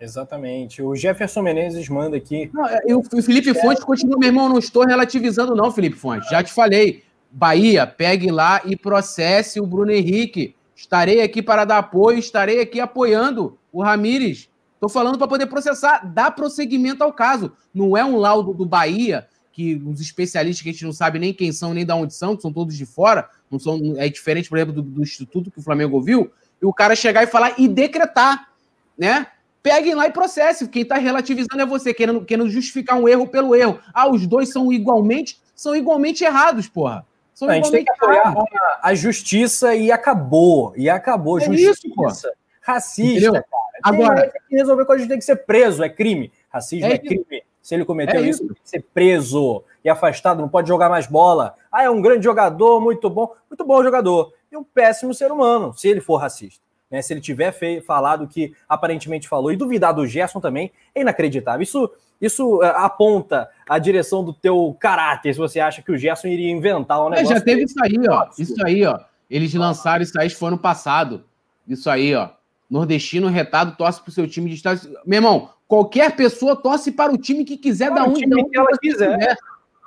Exatamente. 0.00 0.80
O 0.80 0.96
Jefferson 0.96 1.42
Menezes 1.42 1.88
manda 1.88 2.16
aqui. 2.16 2.50
Não, 2.54 2.66
é, 2.66 2.80
o 2.94 3.22
Felipe 3.22 3.52
Fontes 3.52 3.84
continua, 3.84 4.18
meu 4.18 4.28
irmão, 4.28 4.48
não 4.48 4.58
estou 4.58 4.86
relativizando, 4.86 5.54
não, 5.54 5.70
Felipe 5.70 5.96
Fontes. 5.96 6.30
Já 6.30 6.42
te 6.42 6.52
falei. 6.52 7.04
Bahia, 7.30 7.86
pegue 7.86 8.28
lá 8.30 8.60
e 8.64 8.74
processe 8.74 9.60
o 9.60 9.66
Bruno 9.66 9.92
Henrique. 9.92 10.56
Estarei 10.74 11.22
aqui 11.22 11.42
para 11.42 11.64
dar 11.64 11.78
apoio, 11.78 12.18
estarei 12.18 12.60
aqui 12.60 12.80
apoiando 12.80 13.56
o 13.70 13.82
Ramires. 13.82 14.48
Estou 14.80 14.88
falando 14.88 15.18
para 15.18 15.28
poder 15.28 15.44
processar, 15.44 16.10
dar 16.10 16.30
prosseguimento 16.30 17.04
ao 17.04 17.12
caso. 17.12 17.52
Não 17.74 17.94
é 17.94 18.02
um 18.02 18.16
laudo 18.16 18.54
do 18.54 18.64
Bahia, 18.64 19.28
que 19.52 19.74
os 19.74 20.00
especialistas 20.00 20.62
que 20.62 20.70
a 20.70 20.72
gente 20.72 20.86
não 20.86 20.92
sabe 20.92 21.18
nem 21.18 21.34
quem 21.34 21.52
são, 21.52 21.74
nem 21.74 21.84
de 21.84 21.92
onde 21.92 22.14
são, 22.14 22.34
que 22.34 22.40
são 22.40 22.50
todos 22.50 22.74
de 22.74 22.86
fora, 22.86 23.28
não 23.50 23.58
são, 23.58 23.78
é 23.98 24.08
diferente, 24.08 24.48
por 24.48 24.56
exemplo, 24.56 24.72
do, 24.72 24.80
do 24.80 25.02
instituto 25.02 25.50
que 25.50 25.58
o 25.58 25.62
Flamengo 25.62 25.96
ouviu, 25.96 26.32
e 26.62 26.64
o 26.64 26.72
cara 26.72 26.96
chegar 26.96 27.22
e 27.22 27.26
falar 27.26 27.60
e 27.60 27.68
decretar, 27.68 28.48
né? 28.96 29.26
Peguem 29.62 29.94
lá 29.94 30.06
e 30.06 30.12
processe. 30.12 30.66
Quem 30.66 30.80
está 30.80 30.96
relativizando 30.96 31.60
é 31.60 31.66
você, 31.66 31.92
querendo, 31.92 32.24
querendo 32.24 32.48
justificar 32.48 32.98
um 32.98 33.06
erro 33.06 33.28
pelo 33.28 33.54
erro. 33.54 33.78
Ah, 33.92 34.08
os 34.08 34.26
dois 34.26 34.48
são 34.48 34.72
igualmente, 34.72 35.38
são 35.54 35.76
igualmente 35.76 36.24
errados, 36.24 36.68
porra. 36.68 37.06
São 37.34 37.50
a 37.50 37.54
gente 37.56 37.70
tem 37.70 37.84
que 37.84 37.90
apoiar 37.90 38.34
a, 38.34 38.88
a, 38.88 38.94
justiça 38.94 39.74
e 39.74 39.92
acabou. 39.92 40.72
E 40.74 40.88
acabou. 40.88 41.38
É 41.38 41.44
justiça. 41.44 41.70
Isso, 41.70 41.94
porra. 41.94 42.16
Racista, 42.62 43.10
Entendeu? 43.10 43.32
cara. 43.34 43.59
Agora, 43.82 44.30
tem 44.30 44.42
que 44.48 44.56
resolver 44.56 44.84
coisa, 44.84 45.08
tem 45.08 45.18
que 45.18 45.24
ser 45.24 45.36
preso, 45.36 45.82
é 45.82 45.88
crime. 45.88 46.32
Racismo 46.48 46.86
é, 46.86 46.94
é 46.94 46.98
crime. 46.98 47.42
Se 47.62 47.74
ele 47.74 47.84
cometeu 47.84 48.20
é 48.20 48.28
isso, 48.28 48.42
isso, 48.42 48.54
tem 48.54 48.62
que 48.62 48.68
ser 48.68 48.84
preso 48.94 49.62
e 49.84 49.88
afastado, 49.88 50.40
não 50.40 50.48
pode 50.48 50.68
jogar 50.68 50.88
mais 50.88 51.06
bola. 51.06 51.54
Ah, 51.70 51.84
é 51.84 51.90
um 51.90 52.00
grande 52.00 52.24
jogador, 52.24 52.80
muito 52.80 53.08
bom, 53.08 53.34
muito 53.48 53.64
bom 53.64 53.82
jogador. 53.82 54.32
E 54.50 54.56
um 54.56 54.64
péssimo 54.64 55.14
ser 55.14 55.30
humano, 55.30 55.72
se 55.74 55.88
ele 55.88 56.00
for 56.00 56.16
racista. 56.16 56.60
Né? 56.90 57.00
Se 57.02 57.12
ele 57.12 57.20
tiver 57.20 57.54
falado 57.82 58.24
o 58.24 58.28
que 58.28 58.52
aparentemente 58.68 59.28
falou 59.28 59.52
e 59.52 59.56
duvidar 59.56 59.94
do 59.94 60.06
Gerson 60.06 60.40
também, 60.40 60.72
é 60.94 61.02
inacreditável. 61.02 61.62
Isso, 61.62 61.90
isso 62.20 62.56
uh, 62.58 62.64
aponta 62.64 63.48
a 63.68 63.78
direção 63.78 64.24
do 64.24 64.32
teu 64.32 64.76
caráter, 64.80 65.32
se 65.32 65.38
você 65.38 65.60
acha 65.60 65.82
que 65.82 65.92
o 65.92 65.96
Gerson 65.96 66.28
iria 66.28 66.50
inventar 66.50 67.00
um 67.00 67.10
negócio. 67.10 67.32
É, 67.32 67.36
já 67.36 67.40
teve 67.40 67.64
isso 67.64 67.76
aí, 67.80 67.98
ó. 68.08 68.28
Isso 68.36 68.66
aí, 68.66 68.84
ó. 68.84 68.98
Eles 69.30 69.54
lançaram 69.54 70.02
isso 70.02 70.18
aí, 70.20 70.28
foi 70.28 70.48
ano 70.48 70.58
passado. 70.58 71.24
Isso 71.68 71.88
aí, 71.88 72.14
ó. 72.16 72.30
Nordestino 72.70 73.26
retado 73.28 73.76
torce 73.76 74.00
pro 74.00 74.12
seu 74.12 74.28
time 74.28 74.48
de 74.48 74.56
estado. 74.56 74.80
Meu 75.04 75.18
irmão, 75.18 75.50
qualquer 75.66 76.14
pessoa 76.14 76.54
torce 76.54 76.92
para 76.92 77.12
o 77.12 77.18
time 77.18 77.44
que 77.44 77.56
quiser, 77.56 77.90
para 77.90 78.02
da 78.02 78.08
onde, 78.08 78.20
time 78.20 78.48
que 78.48 78.56
ela 78.56 78.78
quiser. 78.80 79.18
quiser. 79.18 79.36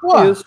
Pô, 0.01 0.23
Isso. 0.23 0.45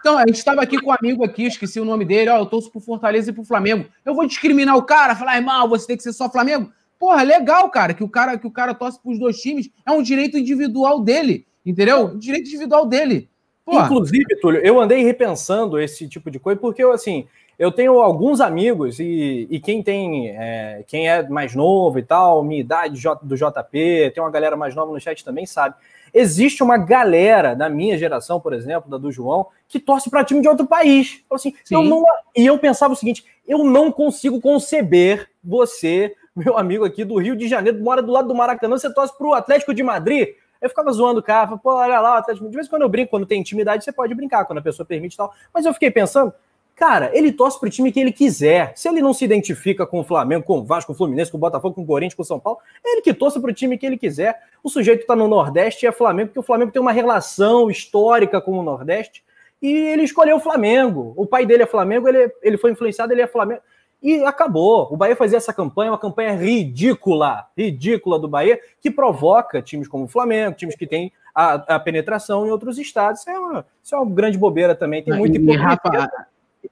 Então, 0.00 0.18
a 0.18 0.26
gente 0.26 0.36
estava 0.36 0.60
aqui 0.60 0.78
com 0.78 0.90
um 0.90 0.92
amigo 0.92 1.24
aqui, 1.24 1.44
esqueci 1.44 1.80
o 1.80 1.84
nome 1.84 2.04
dele, 2.04 2.28
ó, 2.28 2.38
eu 2.38 2.44
torço 2.44 2.70
pro 2.70 2.78
Fortaleza 2.78 3.30
e 3.30 3.32
pro 3.32 3.42
Flamengo. 3.42 3.86
Eu 4.04 4.14
vou 4.14 4.26
discriminar 4.26 4.76
o 4.76 4.82
cara, 4.82 5.16
falar, 5.16 5.36
irmão, 5.36 5.66
você 5.66 5.86
tem 5.86 5.96
que 5.96 6.02
ser 6.02 6.12
só 6.12 6.30
Flamengo. 6.30 6.70
Porra, 6.98 7.22
legal, 7.22 7.70
cara, 7.70 7.94
que 7.94 8.04
o 8.04 8.08
cara 8.08 8.36
que 8.38 8.46
o 8.46 8.50
cara 8.50 8.74
torce 8.74 9.00
pros 9.00 9.18
dois 9.18 9.38
times, 9.38 9.70
é 9.86 9.90
um 9.90 10.02
direito 10.02 10.36
individual 10.36 11.00
dele, 11.00 11.46
entendeu? 11.64 12.08
Um 12.08 12.18
direito 12.18 12.48
individual 12.48 12.84
dele. 12.84 13.30
Porra. 13.64 13.86
Inclusive, 13.86 14.26
Túlio, 14.42 14.60
eu 14.62 14.78
andei 14.78 15.02
repensando 15.02 15.78
esse 15.78 16.06
tipo 16.06 16.30
de 16.30 16.38
coisa, 16.38 16.60
porque 16.60 16.84
eu, 16.84 16.92
assim, 16.92 17.26
eu 17.58 17.70
tenho 17.70 18.00
alguns 18.00 18.40
amigos 18.40 18.98
e, 18.98 19.46
e 19.50 19.60
quem 19.60 19.82
tem, 19.82 20.30
é, 20.30 20.84
quem 20.86 21.08
é 21.08 21.26
mais 21.28 21.54
novo 21.54 21.98
e 21.98 22.02
tal, 22.02 22.42
minha 22.42 22.60
idade 22.60 23.00
do 23.22 23.36
JP, 23.36 24.12
tem 24.14 24.22
uma 24.22 24.30
galera 24.30 24.56
mais 24.56 24.74
nova 24.74 24.92
no 24.92 25.00
chat 25.00 25.24
também, 25.24 25.46
sabe? 25.46 25.76
Existe 26.12 26.62
uma 26.62 26.78
galera 26.78 27.54
da 27.54 27.68
minha 27.68 27.98
geração, 27.98 28.40
por 28.40 28.52
exemplo, 28.52 28.88
da 28.88 28.96
do 28.96 29.10
João, 29.10 29.48
que 29.68 29.80
torce 29.80 30.08
para 30.08 30.24
time 30.24 30.40
de 30.40 30.48
outro 30.48 30.66
país. 30.66 31.22
Então, 31.26 31.34
assim, 31.34 31.52
eu 31.68 31.82
não, 31.82 32.04
e 32.36 32.46
eu 32.46 32.56
pensava 32.56 32.92
o 32.92 32.96
seguinte: 32.96 33.24
eu 33.46 33.64
não 33.64 33.90
consigo 33.90 34.40
conceber 34.40 35.28
você, 35.42 36.14
meu 36.34 36.56
amigo 36.56 36.84
aqui 36.84 37.04
do 37.04 37.18
Rio 37.18 37.34
de 37.34 37.48
Janeiro, 37.48 37.82
mora 37.82 38.00
do 38.00 38.12
lado 38.12 38.28
do 38.28 38.34
Maracanã, 38.34 38.78
você 38.78 38.92
torce 38.92 39.16
para 39.16 39.26
o 39.26 39.34
Atlético 39.34 39.74
de 39.74 39.82
Madrid. 39.82 40.28
Eu 40.62 40.68
ficava 40.68 40.90
zoando 40.92 41.20
o 41.20 41.22
cara, 41.22 41.58
pô, 41.58 41.74
olha 41.74 42.00
lá, 42.00 42.18
Atlético. 42.18 42.48
De 42.48 42.54
vez 42.54 42.68
em 42.68 42.70
quando 42.70 42.82
eu 42.82 42.88
brinco, 42.88 43.10
quando 43.10 43.26
tem 43.26 43.40
intimidade, 43.40 43.84
você 43.84 43.92
pode 43.92 44.14
brincar, 44.14 44.46
quando 44.46 44.60
a 44.60 44.62
pessoa 44.62 44.86
permite 44.86 45.14
e 45.14 45.16
tal. 45.16 45.34
Mas 45.52 45.66
eu 45.66 45.74
fiquei 45.74 45.90
pensando, 45.90 46.32
Cara, 46.74 47.16
ele 47.16 47.30
torce 47.30 47.58
pro 47.58 47.70
time 47.70 47.92
que 47.92 48.00
ele 48.00 48.10
quiser. 48.10 48.72
Se 48.74 48.88
ele 48.88 49.00
não 49.00 49.14
se 49.14 49.24
identifica 49.24 49.86
com 49.86 50.00
o 50.00 50.04
Flamengo, 50.04 50.44
com 50.44 50.58
o 50.58 50.64
Vasco, 50.64 50.88
com 50.88 50.92
o 50.92 50.96
Fluminense, 50.96 51.30
com 51.30 51.36
o 51.36 51.40
Botafogo, 51.40 51.74
com 51.74 51.82
o 51.82 51.86
Corinthians, 51.86 52.14
com 52.14 52.22
o 52.22 52.26
São 52.26 52.40
Paulo, 52.40 52.58
é 52.84 52.92
ele 52.94 53.02
que 53.02 53.14
torce 53.14 53.40
pro 53.40 53.52
time 53.52 53.78
que 53.78 53.86
ele 53.86 53.96
quiser. 53.96 54.40
O 54.62 54.68
sujeito 54.68 55.06
tá 55.06 55.14
no 55.14 55.28
Nordeste 55.28 55.86
e 55.86 55.88
é 55.88 55.92
Flamengo, 55.92 56.28
porque 56.28 56.40
o 56.40 56.42
Flamengo 56.42 56.72
tem 56.72 56.82
uma 56.82 56.90
relação 56.90 57.70
histórica 57.70 58.40
com 58.40 58.58
o 58.58 58.62
Nordeste 58.62 59.22
e 59.62 59.72
ele 59.72 60.02
escolheu 60.02 60.36
o 60.36 60.40
Flamengo. 60.40 61.14
O 61.16 61.24
pai 61.24 61.46
dele 61.46 61.62
é 61.62 61.66
Flamengo, 61.66 62.08
ele, 62.08 62.32
ele 62.42 62.58
foi 62.58 62.72
influenciado, 62.72 63.12
ele 63.12 63.22
é 63.22 63.26
Flamengo. 63.28 63.60
E 64.02 64.22
acabou. 64.24 64.92
O 64.92 64.96
Bahia 64.96 65.14
fazia 65.14 65.38
essa 65.38 65.52
campanha, 65.52 65.92
uma 65.92 65.98
campanha 65.98 66.32
ridícula, 66.32 67.46
ridícula 67.56 68.18
do 68.18 68.28
Bahia, 68.28 68.58
que 68.80 68.90
provoca 68.90 69.62
times 69.62 69.86
como 69.86 70.04
o 70.04 70.08
Flamengo, 70.08 70.56
times 70.56 70.74
que 70.74 70.86
têm 70.86 71.12
a, 71.32 71.76
a 71.76 71.80
penetração 71.80 72.46
em 72.46 72.50
outros 72.50 72.78
estados. 72.78 73.20
Isso 73.20 73.30
é 73.30 73.38
uma, 73.38 73.66
isso 73.82 73.94
é 73.94 73.98
uma 73.98 74.12
grande 74.12 74.36
bobeira 74.36 74.74
também. 74.74 75.04
Tem 75.04 75.16
muito 75.16 75.36
hipocrisia 75.36 76.10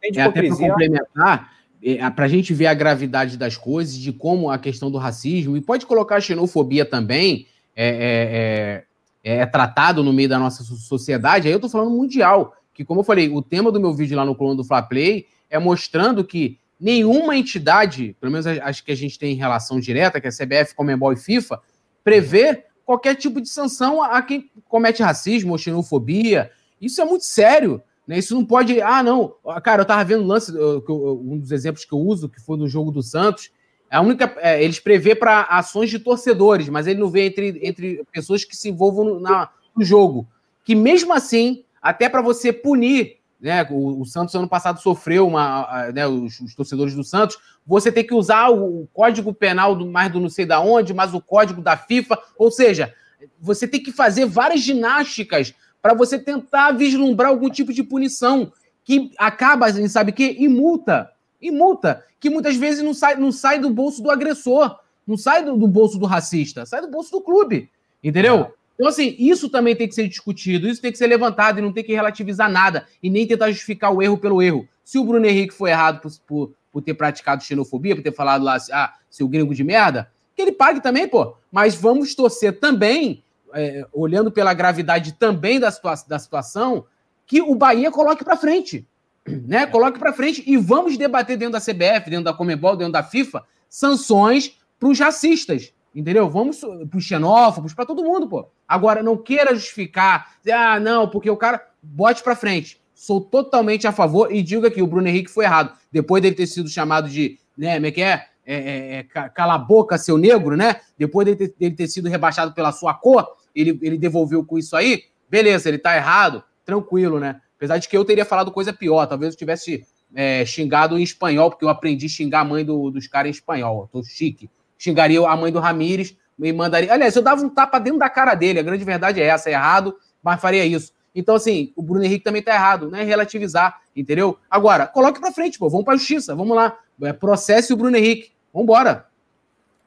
é, 0.02 0.22
até 0.22 0.42
para 0.42 0.56
complementar, 0.56 1.52
é, 1.82 2.10
para 2.10 2.24
a 2.24 2.28
gente 2.28 2.54
ver 2.54 2.66
a 2.66 2.74
gravidade 2.74 3.36
das 3.36 3.56
coisas, 3.56 3.96
de 3.96 4.12
como 4.12 4.50
a 4.50 4.58
questão 4.58 4.90
do 4.90 4.98
racismo, 4.98 5.56
e 5.56 5.60
pode 5.60 5.86
colocar 5.86 6.16
a 6.16 6.20
xenofobia 6.20 6.84
também, 6.84 7.46
é, 7.74 8.84
é, 9.24 9.32
é, 9.34 9.42
é 9.42 9.46
tratado 9.46 10.02
no 10.02 10.12
meio 10.12 10.28
da 10.28 10.38
nossa 10.38 10.62
sociedade, 10.62 11.48
aí 11.48 11.54
eu 11.54 11.58
estou 11.58 11.70
falando 11.70 11.90
mundial, 11.90 12.56
que 12.74 12.84
como 12.84 13.00
eu 13.00 13.04
falei, 13.04 13.28
o 13.28 13.42
tema 13.42 13.70
do 13.70 13.80
meu 13.80 13.92
vídeo 13.94 14.16
lá 14.16 14.24
no 14.24 14.34
coluna 14.34 14.56
do 14.56 14.64
Fla 14.64 14.82
Play 14.82 15.26
é 15.50 15.58
mostrando 15.58 16.24
que 16.24 16.58
nenhuma 16.80 17.36
entidade, 17.36 18.16
pelo 18.20 18.32
menos 18.32 18.46
acho 18.46 18.84
que 18.84 18.90
a 18.90 18.96
gente 18.96 19.18
tem 19.18 19.36
relação 19.36 19.78
direta, 19.78 20.20
que 20.20 20.26
é 20.26 20.30
CBF, 20.30 20.74
Comembol 20.74 21.12
e 21.12 21.16
FIFA, 21.16 21.60
prevê 22.02 22.64
qualquer 22.84 23.14
tipo 23.14 23.40
de 23.40 23.48
sanção 23.48 24.02
a 24.02 24.20
quem 24.22 24.50
comete 24.68 25.02
racismo 25.02 25.52
ou 25.52 25.58
xenofobia. 25.58 26.50
Isso 26.80 27.00
é 27.00 27.04
muito 27.04 27.24
sério. 27.24 27.80
Né? 28.06 28.18
Isso 28.18 28.34
não 28.34 28.44
pode. 28.44 28.80
Ah, 28.80 29.02
não. 29.02 29.34
Cara, 29.62 29.82
eu 29.82 29.86
tava 29.86 30.04
vendo 30.04 30.24
um 30.24 30.26
lance, 30.26 30.52
um 30.52 31.38
dos 31.38 31.52
exemplos 31.52 31.84
que 31.84 31.92
eu 31.92 31.98
uso, 31.98 32.28
que 32.28 32.40
foi 32.40 32.56
no 32.56 32.68
jogo 32.68 32.90
do 32.90 33.02
Santos. 33.02 33.50
A 33.90 34.00
única, 34.00 34.34
é, 34.38 34.62
eles 34.62 34.80
prevê 34.80 35.14
para 35.14 35.42
ações 35.42 35.90
de 35.90 35.98
torcedores, 35.98 36.68
mas 36.68 36.86
ele 36.86 36.98
não 37.00 37.10
vê 37.10 37.26
entre, 37.26 37.60
entre 37.62 38.04
pessoas 38.10 38.44
que 38.44 38.56
se 38.56 38.70
envolvam 38.70 39.04
no, 39.04 39.20
na, 39.20 39.50
no 39.76 39.84
jogo. 39.84 40.26
Que 40.64 40.74
mesmo 40.74 41.12
assim, 41.12 41.64
até 41.80 42.08
para 42.08 42.22
você 42.22 42.52
punir 42.52 43.22
né? 43.42 43.66
O, 43.70 44.00
o 44.00 44.06
Santos 44.06 44.36
ano 44.36 44.48
passado 44.48 44.80
sofreu 44.80 45.26
uma, 45.26 45.90
né, 45.92 46.06
os, 46.06 46.38
os, 46.38 46.54
torcedores 46.54 46.94
do 46.94 47.02
Santos. 47.02 47.36
Você 47.66 47.90
tem 47.90 48.06
que 48.06 48.14
usar 48.14 48.50
o, 48.50 48.82
o 48.82 48.88
código 48.92 49.34
penal 49.34 49.74
do 49.74 49.84
mais 49.84 50.12
do 50.12 50.20
não 50.20 50.28
sei 50.28 50.46
da 50.46 50.60
onde, 50.60 50.94
mais 50.94 51.12
o 51.12 51.20
código 51.20 51.60
da 51.60 51.76
FIFA, 51.76 52.16
ou 52.38 52.52
seja, 52.52 52.94
você 53.40 53.66
tem 53.66 53.82
que 53.82 53.90
fazer 53.90 54.26
várias 54.26 54.60
ginásticas 54.60 55.54
para 55.82 55.94
você 55.94 56.18
tentar 56.18 56.70
vislumbrar 56.72 57.30
algum 57.30 57.50
tipo 57.50 57.72
de 57.72 57.82
punição 57.82 58.52
que 58.84 59.10
acaba, 59.18 59.70
sabe 59.88 60.12
que, 60.12 60.36
e 60.38 60.48
multa, 60.48 61.10
e 61.40 61.50
multa, 61.50 62.04
que 62.20 62.30
muitas 62.30 62.56
vezes 62.56 62.82
não 62.82 62.94
sai, 62.94 63.16
não 63.16 63.32
sai 63.32 63.58
do 63.58 63.68
bolso 63.68 64.00
do 64.00 64.10
agressor, 64.10 64.78
não 65.06 65.16
sai 65.16 65.44
do, 65.44 65.56
do 65.56 65.66
bolso 65.66 65.98
do 65.98 66.06
racista, 66.06 66.64
sai 66.64 66.80
do 66.80 66.88
bolso 66.88 67.10
do 67.10 67.20
clube, 67.20 67.68
entendeu? 68.02 68.54
Então, 68.74 68.88
assim, 68.88 69.14
isso 69.18 69.48
também 69.48 69.76
tem 69.76 69.88
que 69.88 69.94
ser 69.94 70.08
discutido, 70.08 70.68
isso 70.68 70.80
tem 70.80 70.90
que 70.90 70.98
ser 70.98 71.06
levantado 71.06 71.58
e 71.58 71.62
não 71.62 71.72
tem 71.72 71.84
que 71.84 71.92
relativizar 71.92 72.50
nada 72.50 72.86
e 73.02 73.10
nem 73.10 73.26
tentar 73.26 73.50
justificar 73.50 73.92
o 73.92 74.00
erro 74.00 74.18
pelo 74.18 74.40
erro. 74.40 74.66
Se 74.84 74.98
o 74.98 75.04
Bruno 75.04 75.26
Henrique 75.26 75.54
foi 75.54 75.70
errado 75.70 76.00
por, 76.00 76.12
por, 76.26 76.54
por 76.72 76.82
ter 76.82 76.94
praticado 76.94 77.42
xenofobia, 77.42 77.94
por 77.94 78.02
ter 78.02 78.14
falado 78.14 78.44
lá, 78.44 78.56
ah, 78.72 78.94
seu 79.10 79.28
gringo 79.28 79.54
de 79.54 79.62
merda, 79.62 80.10
que 80.34 80.42
ele 80.42 80.52
pague 80.52 80.80
também, 80.80 81.06
pô. 81.06 81.36
Mas 81.50 81.74
vamos 81.74 82.14
torcer 82.14 82.58
também, 82.58 83.22
é, 83.54 83.86
olhando 83.92 84.30
pela 84.30 84.54
gravidade 84.54 85.12
também 85.12 85.58
da, 85.60 85.70
situa 85.70 85.94
da 86.08 86.18
situação, 86.18 86.84
que 87.26 87.40
o 87.40 87.54
Bahia 87.54 87.90
coloque 87.90 88.24
para 88.24 88.36
frente. 88.36 88.86
Né? 89.26 89.66
Coloque 89.66 89.98
para 89.98 90.12
frente 90.12 90.42
e 90.46 90.56
vamos 90.56 90.98
debater 90.98 91.36
dentro 91.36 91.52
da 91.52 91.60
CBF, 91.60 92.10
dentro 92.10 92.24
da 92.24 92.32
Comebol, 92.32 92.76
dentro 92.76 92.92
da 92.92 93.02
FIFA, 93.02 93.44
sanções 93.68 94.58
para 94.78 94.88
os 94.88 94.98
racistas. 94.98 95.72
Entendeu? 95.94 96.28
Vamos 96.28 96.60
para 96.60 96.96
os 96.96 97.04
xenófobos, 97.04 97.74
para 97.74 97.84
todo 97.84 98.02
mundo, 98.02 98.26
pô. 98.26 98.48
Agora, 98.66 99.02
não 99.02 99.16
queira 99.16 99.54
justificar, 99.54 100.36
ah, 100.50 100.80
não, 100.80 101.08
porque 101.08 101.30
o 101.30 101.36
cara 101.36 101.62
bote 101.82 102.22
para 102.22 102.34
frente. 102.34 102.80
Sou 102.94 103.20
totalmente 103.20 103.86
a 103.86 103.92
favor 103.92 104.32
e 104.32 104.42
diga 104.42 104.70
que 104.70 104.80
o 104.80 104.86
Bruno 104.86 105.08
Henrique 105.08 105.30
foi 105.30 105.44
errado. 105.44 105.76
Depois 105.90 106.22
dele 106.22 106.34
ter 106.34 106.46
sido 106.46 106.68
chamado 106.68 107.08
de, 107.08 107.38
né, 107.56 107.74
como 107.74 107.86
é 107.86 107.90
que 107.90 108.00
é? 108.00 108.26
É, 108.44 108.56
é, 108.56 108.96
é 108.98 109.02
cala 109.02 109.54
a 109.54 109.58
boca, 109.58 109.98
seu 109.98 110.16
negro, 110.16 110.56
né? 110.56 110.80
Depois 110.98 111.24
dele 111.24 111.36
ter, 111.36 111.54
dele 111.58 111.74
ter, 111.76 111.86
sido 111.86 112.08
rebaixado 112.08 112.52
pela 112.52 112.72
sua 112.72 112.94
cor, 112.94 113.36
ele, 113.54 113.78
ele 113.82 113.98
devolveu 113.98 114.44
com 114.44 114.58
isso 114.58 114.76
aí. 114.76 115.04
Beleza, 115.28 115.68
ele 115.68 115.78
tá 115.78 115.96
errado, 115.96 116.42
tranquilo, 116.64 117.18
né? 117.18 117.40
Apesar 117.56 117.78
de 117.78 117.88
que 117.88 117.96
eu 117.96 118.04
teria 118.04 118.24
falado 118.24 118.50
coisa 118.50 118.72
pior, 118.72 119.06
talvez 119.06 119.32
eu 119.32 119.38
tivesse 119.38 119.86
é, 120.14 120.44
xingado 120.44 120.98
em 120.98 121.02
espanhol, 121.02 121.50
porque 121.50 121.64
eu 121.64 121.68
aprendi 121.68 122.06
a 122.06 122.08
xingar 122.08 122.40
a 122.40 122.44
mãe 122.44 122.64
do, 122.64 122.90
dos 122.90 123.06
caras 123.06 123.28
em 123.28 123.30
espanhol. 123.30 123.82
Eu 123.82 124.00
tô 124.00 124.06
chique 124.06 124.50
xingaria 124.82 125.20
a 125.20 125.36
mãe 125.36 125.52
do 125.52 125.60
Ramires, 125.60 126.16
me 126.36 126.52
mandaria. 126.52 126.92
Aliás, 126.92 127.14
eu 127.14 127.22
dava 127.22 127.40
um 127.40 127.48
tapa 127.48 127.78
dentro 127.78 128.00
da 128.00 128.10
cara 128.10 128.34
dele, 128.34 128.58
a 128.58 128.62
grande 128.62 128.84
verdade 128.84 129.20
é 129.20 129.26
essa, 129.26 129.48
é 129.48 129.52
errado, 129.52 129.96
mas 130.20 130.40
faria 130.40 130.66
isso. 130.66 130.92
Então, 131.14 131.36
assim, 131.36 131.72
o 131.76 131.82
Bruno 131.82 132.04
Henrique 132.04 132.24
também 132.24 132.42
tá 132.42 132.52
errado, 132.52 132.90
não 132.90 132.98
é 132.98 133.04
relativizar, 133.04 133.80
entendeu? 133.94 134.38
Agora, 134.50 134.86
coloque 134.86 135.20
pra 135.20 135.30
frente, 135.30 135.58
pô, 135.58 135.68
vamos 135.68 135.84
pra 135.84 135.94
justiça, 135.94 136.34
vamos 136.34 136.56
lá. 136.56 136.76
É, 137.02 137.12
processe 137.12 137.72
o 137.72 137.76
Bruno 137.76 137.96
Henrique, 137.96 138.32
vambora. 138.52 139.06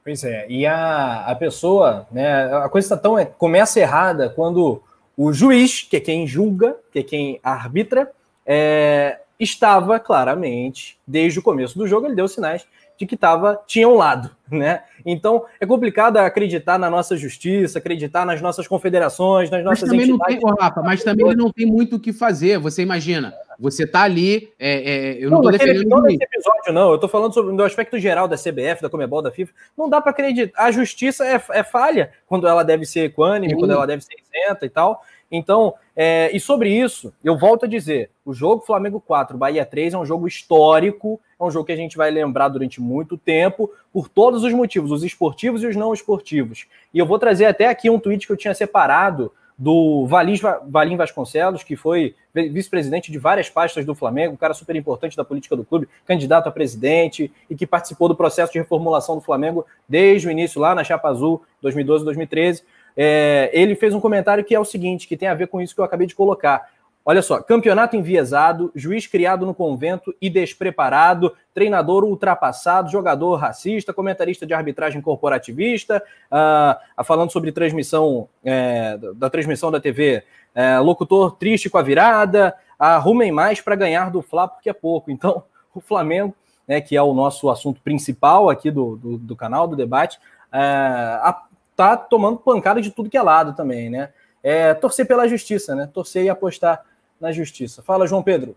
Pois 0.05 0.23
é, 0.23 0.45
e 0.47 0.67
a, 0.67 1.25
a 1.25 1.33
pessoa, 1.33 2.07
né, 2.11 2.45
a 2.57 2.69
coisa 2.69 2.89
tá 2.89 2.95
tão, 2.95 3.17
é, 3.17 3.25
começa 3.25 3.79
errada 3.79 4.29
quando 4.29 4.79
o 5.17 5.33
juiz, 5.33 5.81
que 5.81 5.97
é 5.97 5.99
quem 5.99 6.27
julga, 6.27 6.75
que 6.91 6.99
é 6.99 7.03
quem 7.03 7.39
arbitra, 7.41 8.11
é, 8.45 9.19
estava 9.39 9.99
claramente, 9.99 10.99
desde 11.07 11.39
o 11.39 11.41
começo 11.41 11.75
do 11.75 11.87
jogo, 11.87 12.05
ele 12.05 12.13
deu 12.13 12.27
sinais 12.27 12.67
de 12.97 13.05
que 13.05 13.17
tava, 13.17 13.59
tinha 13.65 13.89
um 13.89 13.95
lado, 13.95 14.29
né? 14.49 14.83
Então 15.05 15.45
é 15.59 15.65
complicado 15.65 16.17
acreditar 16.17 16.77
na 16.77 16.89
nossa 16.89 17.17
justiça, 17.17 17.79
acreditar 17.79 18.25
nas 18.25 18.41
nossas 18.41 18.67
confederações, 18.67 19.49
nas 19.49 19.63
nossas 19.63 19.81
mas 19.81 19.89
também 19.89 20.09
entidades. 20.09 20.39
Não 20.41 20.55
tem, 20.55 20.63
Rafa, 20.63 20.81
mas 20.81 21.03
também 21.03 21.27
ele 21.27 21.35
não 21.35 21.51
tem 21.51 21.65
muito 21.65 21.97
o 21.97 21.99
que 21.99 22.13
fazer. 22.13 22.57
Você 22.59 22.81
imagina, 22.81 23.33
você 23.59 23.87
tá 23.87 24.01
ali, 24.01 24.51
é, 24.59 24.73
é, 24.73 25.23
eu 25.23 25.29
não, 25.29 25.37
não 25.37 25.43
tô 25.43 25.51
defendendo 25.51 25.87
não 25.87 26.01
nesse 26.01 26.23
episódio, 26.23 26.73
não. 26.73 26.91
Eu 26.91 26.97
tô 26.97 27.07
falando 27.07 27.33
sobre 27.33 27.53
o 27.53 27.65
aspecto 27.65 27.97
geral 27.97 28.27
da 28.27 28.35
CBF, 28.35 28.81
da 28.81 28.89
Comebol, 28.89 29.21
da 29.21 29.31
FIFA. 29.31 29.53
Não 29.77 29.89
dá 29.89 30.01
para 30.01 30.11
acreditar. 30.11 30.61
A 30.61 30.71
justiça 30.71 31.25
é, 31.25 31.41
é, 31.51 31.63
falha 31.63 32.11
quando 32.27 32.47
ela 32.47 32.63
deve 32.63 32.85
ser 32.85 33.05
equânime, 33.05 33.53
Sim. 33.53 33.59
quando 33.59 33.71
ela 33.71 33.87
deve 33.87 34.03
ser 34.03 34.15
isenta 34.15 34.65
e 34.65 34.69
tal. 34.69 35.01
Então, 35.31 35.73
é, 35.95 36.29
e 36.35 36.39
sobre 36.39 36.69
isso, 36.69 37.13
eu 37.23 37.37
volto 37.37 37.65
a 37.65 37.67
dizer: 37.67 38.09
o 38.23 38.33
jogo 38.33 38.65
Flamengo 38.65 39.01
4, 39.01 39.37
Bahia 39.37 39.65
3 39.65 39.93
é 39.93 39.97
um 39.97 40.05
jogo 40.05 40.27
histórico, 40.27 41.19
é 41.39 41.43
um 41.43 41.51
jogo 41.51 41.65
que 41.65 41.71
a 41.71 41.77
gente 41.77 41.97
vai 41.97 42.11
lembrar 42.11 42.49
durante 42.49 42.79
muito 42.81 43.17
tempo, 43.17 43.71
por 43.91 44.07
todos 44.07 44.43
os 44.43 44.53
motivos, 44.53 44.91
os 44.91 45.03
esportivos 45.03 45.63
e 45.63 45.67
os 45.67 45.75
não 45.75 45.93
esportivos. 45.93 46.65
E 46.93 46.99
eu 46.99 47.05
vou 47.05 47.17
trazer 47.17 47.45
até 47.45 47.67
aqui 47.67 47.89
um 47.89 47.99
tweet 47.99 48.27
que 48.27 48.33
eu 48.33 48.37
tinha 48.37 48.53
separado 48.53 49.31
do 49.57 50.05
Valim 50.05 50.97
Vasconcelos, 50.97 51.63
que 51.63 51.75
foi 51.75 52.13
vice-presidente 52.33 53.11
de 53.11 53.17
várias 53.17 53.49
pastas 53.49 53.85
do 53.85 53.95
Flamengo, 53.95 54.33
um 54.33 54.37
cara 54.37 54.53
super 54.53 54.75
importante 54.75 55.15
da 55.15 55.23
política 55.23 55.55
do 55.55 55.63
clube, 55.63 55.87
candidato 56.05 56.47
a 56.47 56.51
presidente 56.51 57.31
e 57.49 57.55
que 57.55 57.65
participou 57.65 58.09
do 58.09 58.15
processo 58.15 58.51
de 58.51 58.59
reformulação 58.59 59.15
do 59.15 59.21
Flamengo 59.21 59.65
desde 59.87 60.27
o 60.27 60.31
início, 60.31 60.59
lá 60.59 60.75
na 60.75 60.83
Chapa 60.83 61.07
Azul, 61.07 61.41
2012, 61.61 62.03
2013. 62.03 62.63
É, 62.97 63.49
ele 63.53 63.75
fez 63.75 63.93
um 63.93 63.99
comentário 63.99 64.43
que 64.43 64.53
é 64.53 64.59
o 64.59 64.65
seguinte, 64.65 65.07
que 65.07 65.15
tem 65.15 65.27
a 65.27 65.33
ver 65.33 65.47
com 65.47 65.61
isso 65.61 65.73
que 65.73 65.79
eu 65.79 65.85
acabei 65.85 66.07
de 66.07 66.15
colocar. 66.15 66.69
Olha 67.07 67.21
só, 67.21 67.39
campeonato 67.39 67.95
enviesado, 67.95 68.71
juiz 68.73 69.05
criado 69.05 69.45
no 69.45 69.53
convento 69.53 70.15
e 70.19 70.27
despreparado, 70.27 71.35
treinador 71.53 72.03
ultrapassado, 72.03 72.89
jogador 72.89 73.35
racista, 73.35 73.93
comentarista 73.93 74.43
de 74.43 74.55
arbitragem 74.55 74.99
corporativista, 75.01 76.01
uh, 76.31 77.03
falando 77.03 77.31
sobre 77.31 77.51
transmissão 77.51 78.27
é, 78.43 78.97
da 79.15 79.29
transmissão 79.29 79.69
da 79.69 79.79
TV, 79.79 80.23
é, 80.55 80.79
locutor 80.79 81.35
triste 81.35 81.69
com 81.69 81.77
a 81.77 81.83
virada, 81.83 82.55
arrumem 82.79 83.31
mais 83.31 83.61
para 83.61 83.75
ganhar 83.75 84.09
do 84.09 84.23
Fla 84.23 84.47
porque 84.47 84.71
é 84.71 84.73
pouco. 84.73 85.11
Então, 85.11 85.43
o 85.75 85.79
Flamengo, 85.79 86.33
né, 86.67 86.81
que 86.81 86.97
é 86.97 87.01
o 87.03 87.13
nosso 87.13 87.51
assunto 87.51 87.81
principal 87.81 88.49
aqui 88.49 88.71
do, 88.71 88.95
do, 88.95 89.17
do 89.19 89.35
canal, 89.35 89.67
do 89.67 89.75
debate, 89.75 90.17
é, 90.51 90.57
a, 90.59 91.43
tá 91.75 91.95
tomando 91.95 92.37
pancada 92.37 92.81
de 92.81 92.89
tudo 92.89 93.11
que 93.11 93.17
é 93.17 93.21
lado 93.21 93.53
também, 93.53 93.91
né? 93.91 94.09
É, 94.41 94.73
torcer 94.73 95.07
pela 95.07 95.27
justiça, 95.27 95.75
né? 95.75 95.87
Torcer 95.91 96.23
e 96.23 96.29
apostar 96.29 96.83
na 97.19 97.31
justiça. 97.31 97.81
Fala, 97.81 98.07
João 98.07 98.23
Pedro. 98.23 98.55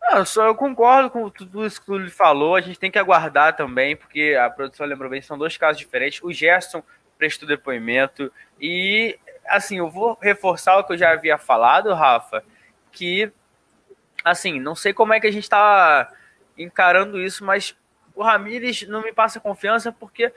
Não, 0.00 0.24
só 0.26 0.46
eu 0.46 0.54
concordo 0.54 1.08
com 1.08 1.30
tudo 1.30 1.64
isso 1.64 1.82
que 1.82 1.90
ele 1.90 2.10
falou. 2.10 2.56
A 2.56 2.60
gente 2.60 2.78
tem 2.78 2.90
que 2.90 2.98
aguardar 2.98 3.56
também, 3.56 3.96
porque 3.96 4.36
a 4.38 4.50
produção 4.50 4.86
lembrou 4.86 5.10
bem, 5.10 5.22
são 5.22 5.38
dois 5.38 5.56
casos 5.56 5.78
diferentes. 5.78 6.22
O 6.22 6.32
Gerson 6.32 6.82
prestou 7.16 7.48
depoimento 7.48 8.32
e, 8.60 9.18
assim, 9.46 9.78
eu 9.78 9.88
vou 9.88 10.18
reforçar 10.20 10.76
o 10.76 10.84
que 10.84 10.92
eu 10.92 10.98
já 10.98 11.12
havia 11.12 11.38
falado, 11.38 11.94
Rafa, 11.94 12.44
que, 12.90 13.32
assim, 14.24 14.58
não 14.58 14.74
sei 14.74 14.92
como 14.92 15.14
é 15.14 15.20
que 15.20 15.26
a 15.28 15.32
gente 15.32 15.44
está 15.44 16.12
encarando 16.58 17.20
isso, 17.20 17.44
mas 17.44 17.76
o 18.14 18.22
Ramires 18.22 18.86
não 18.88 19.02
me 19.02 19.12
passa 19.12 19.40
confiança 19.40 19.90
porque 19.92 20.32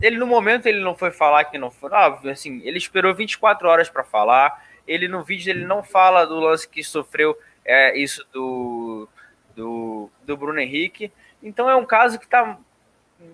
ele 0.00 0.16
no 0.16 0.26
momento 0.26 0.66
ele 0.66 0.80
não 0.80 0.94
foi 0.94 1.10
falar 1.10 1.44
que 1.44 1.58
não 1.58 1.70
foi, 1.70 1.90
ah, 1.92 2.18
assim, 2.30 2.60
ele 2.64 2.78
esperou 2.78 3.14
24 3.14 3.66
horas 3.68 3.88
para 3.88 4.04
falar. 4.04 4.62
Ele 4.86 5.08
no 5.08 5.22
vídeo 5.22 5.50
ele 5.50 5.64
não 5.64 5.82
fala 5.82 6.24
do 6.24 6.38
lance 6.38 6.68
que 6.68 6.82
sofreu 6.82 7.36
é, 7.64 7.98
isso 7.98 8.24
do, 8.32 9.08
do, 9.54 10.10
do 10.24 10.36
Bruno 10.36 10.60
Henrique. 10.60 11.12
Então 11.42 11.68
é 11.68 11.76
um 11.76 11.84
caso 11.84 12.18
que 12.18 12.24
está 12.24 12.58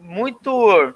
muito 0.01 0.95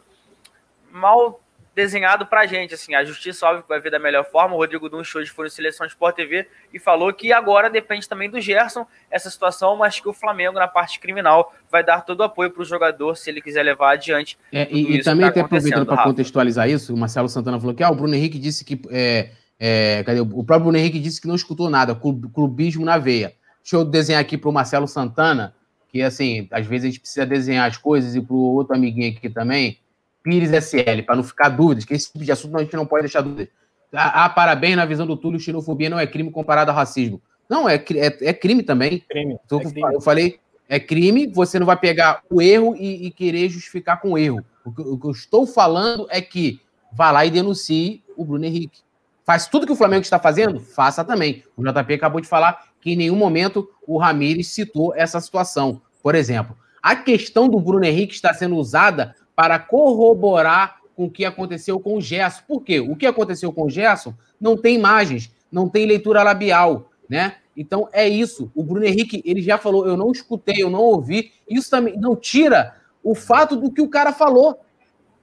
mal 0.90 1.40
desenhado 1.76 2.24
pra 2.24 2.46
gente, 2.46 2.72
assim, 2.72 2.94
a 2.94 3.04
justiça 3.04 3.44
óbvio 3.46 3.62
que 3.62 3.68
vai 3.68 3.78
ver 3.78 3.90
da 3.90 3.98
melhor 3.98 4.24
forma, 4.24 4.54
o 4.54 4.58
Rodrigo 4.58 4.88
Dunch 4.88 5.18
hoje 5.18 5.30
foi 5.30 5.44
no 5.44 5.50
Seleção 5.50 5.86
Sport 5.86 6.16
TV 6.16 6.48
e 6.72 6.78
falou 6.78 7.12
que 7.12 7.34
agora 7.34 7.68
depende 7.68 8.08
também 8.08 8.30
do 8.30 8.40
Gerson 8.40 8.86
essa 9.10 9.28
situação, 9.28 9.76
mas 9.76 10.00
que 10.00 10.08
o 10.08 10.12
Flamengo 10.14 10.58
na 10.58 10.66
parte 10.66 10.98
criminal 10.98 11.54
vai 11.70 11.84
dar 11.84 12.00
todo 12.00 12.20
o 12.20 12.22
apoio 12.22 12.50
para 12.50 12.62
o 12.62 12.64
jogador 12.64 13.14
se 13.14 13.28
ele 13.28 13.42
quiser 13.42 13.62
levar 13.62 13.92
adiante. 13.92 14.38
É, 14.50 14.66
e, 14.70 14.96
e 14.96 15.02
também 15.02 15.26
tá 15.26 15.28
até 15.28 15.40
aproveitando 15.42 15.84
para 15.84 16.02
contextualizar 16.02 16.66
isso, 16.66 16.94
o 16.94 16.96
Marcelo 16.96 17.28
Santana 17.28 17.60
falou 17.60 17.74
que 17.74 17.84
ah, 17.84 17.90
o 17.90 17.94
Bruno 17.94 18.14
Henrique 18.14 18.38
disse 18.38 18.64
que 18.64 18.80
é, 18.90 19.32
é, 19.58 20.02
cadê? 20.04 20.20
O 20.20 20.44
próprio 20.44 20.64
Bruno 20.64 20.78
Henrique 20.78 20.98
disse 20.98 21.20
que 21.20 21.28
não 21.28 21.34
escutou 21.34 21.70
nada, 21.70 21.94
clubismo 21.94 22.84
na 22.84 22.98
veia. 22.98 23.34
Deixa 23.62 23.76
eu 23.76 23.84
desenhar 23.84 24.20
aqui 24.20 24.36
para 24.36 24.50
o 24.50 24.52
Marcelo 24.52 24.86
Santana, 24.86 25.54
que 25.88 26.02
assim, 26.02 26.46
às 26.50 26.66
vezes 26.66 26.84
a 26.84 26.88
gente 26.88 27.00
precisa 27.00 27.26
desenhar 27.26 27.68
as 27.68 27.76
coisas, 27.76 28.14
e 28.14 28.20
para 28.20 28.34
o 28.34 28.54
outro 28.54 28.74
amiguinho 28.74 29.10
aqui 29.10 29.28
também, 29.28 29.78
Pires 30.22 30.50
SL, 30.52 31.02
para 31.06 31.16
não 31.16 31.22
ficar 31.22 31.48
dúvidas, 31.48 31.84
que 31.84 31.94
esse 31.94 32.12
tipo 32.12 32.24
de 32.24 32.32
assunto 32.32 32.56
a 32.56 32.60
gente 32.60 32.76
não 32.76 32.86
pode 32.86 33.02
deixar 33.02 33.22
dúvidas. 33.22 33.48
Ah, 33.92 34.24
ah, 34.24 34.28
parabéns, 34.28 34.76
na 34.76 34.84
visão 34.84 35.06
do 35.06 35.16
Túlio, 35.16 35.40
xenofobia 35.40 35.88
não 35.88 35.98
é 35.98 36.06
crime 36.06 36.30
comparado 36.30 36.70
ao 36.70 36.76
racismo. 36.76 37.20
Não, 37.48 37.68
é, 37.68 37.76
é, 37.76 38.28
é 38.28 38.32
crime 38.32 38.62
também. 38.62 39.04
Crime, 39.08 39.38
então, 39.44 39.60
é 39.60 39.64
crime. 39.64 39.94
Eu 39.94 40.00
falei, 40.00 40.40
é 40.68 40.80
crime, 40.80 41.28
você 41.28 41.58
não 41.58 41.66
vai 41.66 41.76
pegar 41.76 42.22
o 42.28 42.42
erro 42.42 42.74
e, 42.76 43.06
e 43.06 43.10
querer 43.10 43.48
justificar 43.48 44.00
com 44.00 44.12
o 44.12 44.18
erro. 44.18 44.44
O 44.64 44.72
que, 44.72 44.82
o 44.82 44.98
que, 44.98 45.06
eu 45.06 45.12
estou 45.12 45.46
falando 45.46 46.06
é 46.10 46.20
que 46.20 46.60
vá 46.92 47.10
lá 47.10 47.24
e 47.24 47.30
denuncie 47.30 48.02
o 48.16 48.24
Bruno 48.24 48.44
Henrique. 48.44 48.80
Faz 49.26 49.48
tudo 49.48 49.66
que 49.66 49.72
o 49.72 49.76
Flamengo 49.76 50.02
está 50.02 50.20
fazendo? 50.20 50.60
Faça 50.60 51.04
também. 51.04 51.42
O 51.56 51.62
JP 51.64 51.94
acabou 51.94 52.20
de 52.20 52.28
falar 52.28 52.66
que 52.80 52.92
em 52.92 52.96
nenhum 52.96 53.16
momento 53.16 53.68
o 53.84 53.98
Ramires 53.98 54.46
citou 54.46 54.94
essa 54.94 55.20
situação. 55.20 55.82
Por 56.00 56.14
exemplo, 56.14 56.56
a 56.80 56.94
questão 56.94 57.48
do 57.48 57.58
Bruno 57.58 57.84
Henrique 57.84 58.14
está 58.14 58.32
sendo 58.32 58.54
usada 58.54 59.16
para 59.34 59.58
corroborar 59.58 60.76
com 60.94 61.06
o 61.06 61.10
que 61.10 61.24
aconteceu 61.24 61.80
com 61.80 61.96
o 61.96 62.00
Gerson. 62.00 62.42
Por 62.46 62.62
quê? 62.62 62.78
O 62.78 62.94
que 62.94 63.04
aconteceu 63.04 63.52
com 63.52 63.64
o 63.64 63.68
Gerson 63.68 64.14
não 64.40 64.56
tem 64.56 64.76
imagens, 64.76 65.28
não 65.50 65.68
tem 65.68 65.86
leitura 65.86 66.22
labial, 66.22 66.88
né? 67.08 67.34
Então 67.56 67.88
é 67.92 68.08
isso. 68.08 68.52
O 68.54 68.62
Bruno 68.62 68.86
Henrique, 68.86 69.20
ele 69.24 69.42
já 69.42 69.58
falou, 69.58 69.88
eu 69.88 69.96
não 69.96 70.12
escutei, 70.12 70.62
eu 70.62 70.70
não 70.70 70.82
ouvi. 70.82 71.32
Isso 71.50 71.68
também 71.68 71.98
não 71.98 72.14
tira 72.14 72.76
o 73.02 73.12
fato 73.12 73.56
do 73.56 73.72
que 73.72 73.82
o 73.82 73.88
cara 73.88 74.12
falou, 74.12 74.60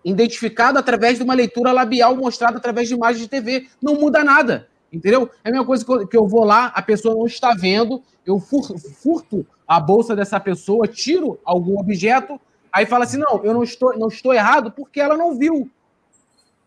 identificado 0.04 0.78
através 0.78 1.18
de 1.18 1.24
uma 1.24 1.34
leitura 1.34 1.72
labial 1.72 2.16
mostrada 2.16 2.58
através 2.58 2.88
de 2.88 2.94
imagens 2.94 3.22
de 3.22 3.30
TV. 3.30 3.68
Não 3.82 3.96
muda 3.96 4.24
nada. 4.24 4.68
Entendeu? 4.92 5.30
É 5.44 5.50
a 5.50 5.52
mesma 5.52 5.66
coisa 5.66 5.86
que 6.08 6.16
eu 6.16 6.28
vou 6.28 6.44
lá, 6.44 6.68
a 6.68 6.82
pessoa 6.82 7.16
não 7.16 7.26
está 7.26 7.56
vendo, 7.56 8.04
eu 8.26 8.39
furto 8.39 9.46
a 9.68 9.80
bolsa 9.80 10.16
dessa 10.16 10.39
pessoa, 10.39 10.88
tiro 10.88 11.39
algum 11.44 11.80
objeto, 11.80 12.39
aí 12.72 12.86
fala 12.86 13.06
assim: 13.06 13.18
não, 13.18 13.44
eu 13.44 13.54
não 13.56 13.63
estou, 13.63 13.98
não 13.98 14.08
estou 14.08 14.34
errado 14.34 14.72
porque 14.72 15.00
ela 15.00 15.18
não 15.18 15.36
viu. 15.36 15.68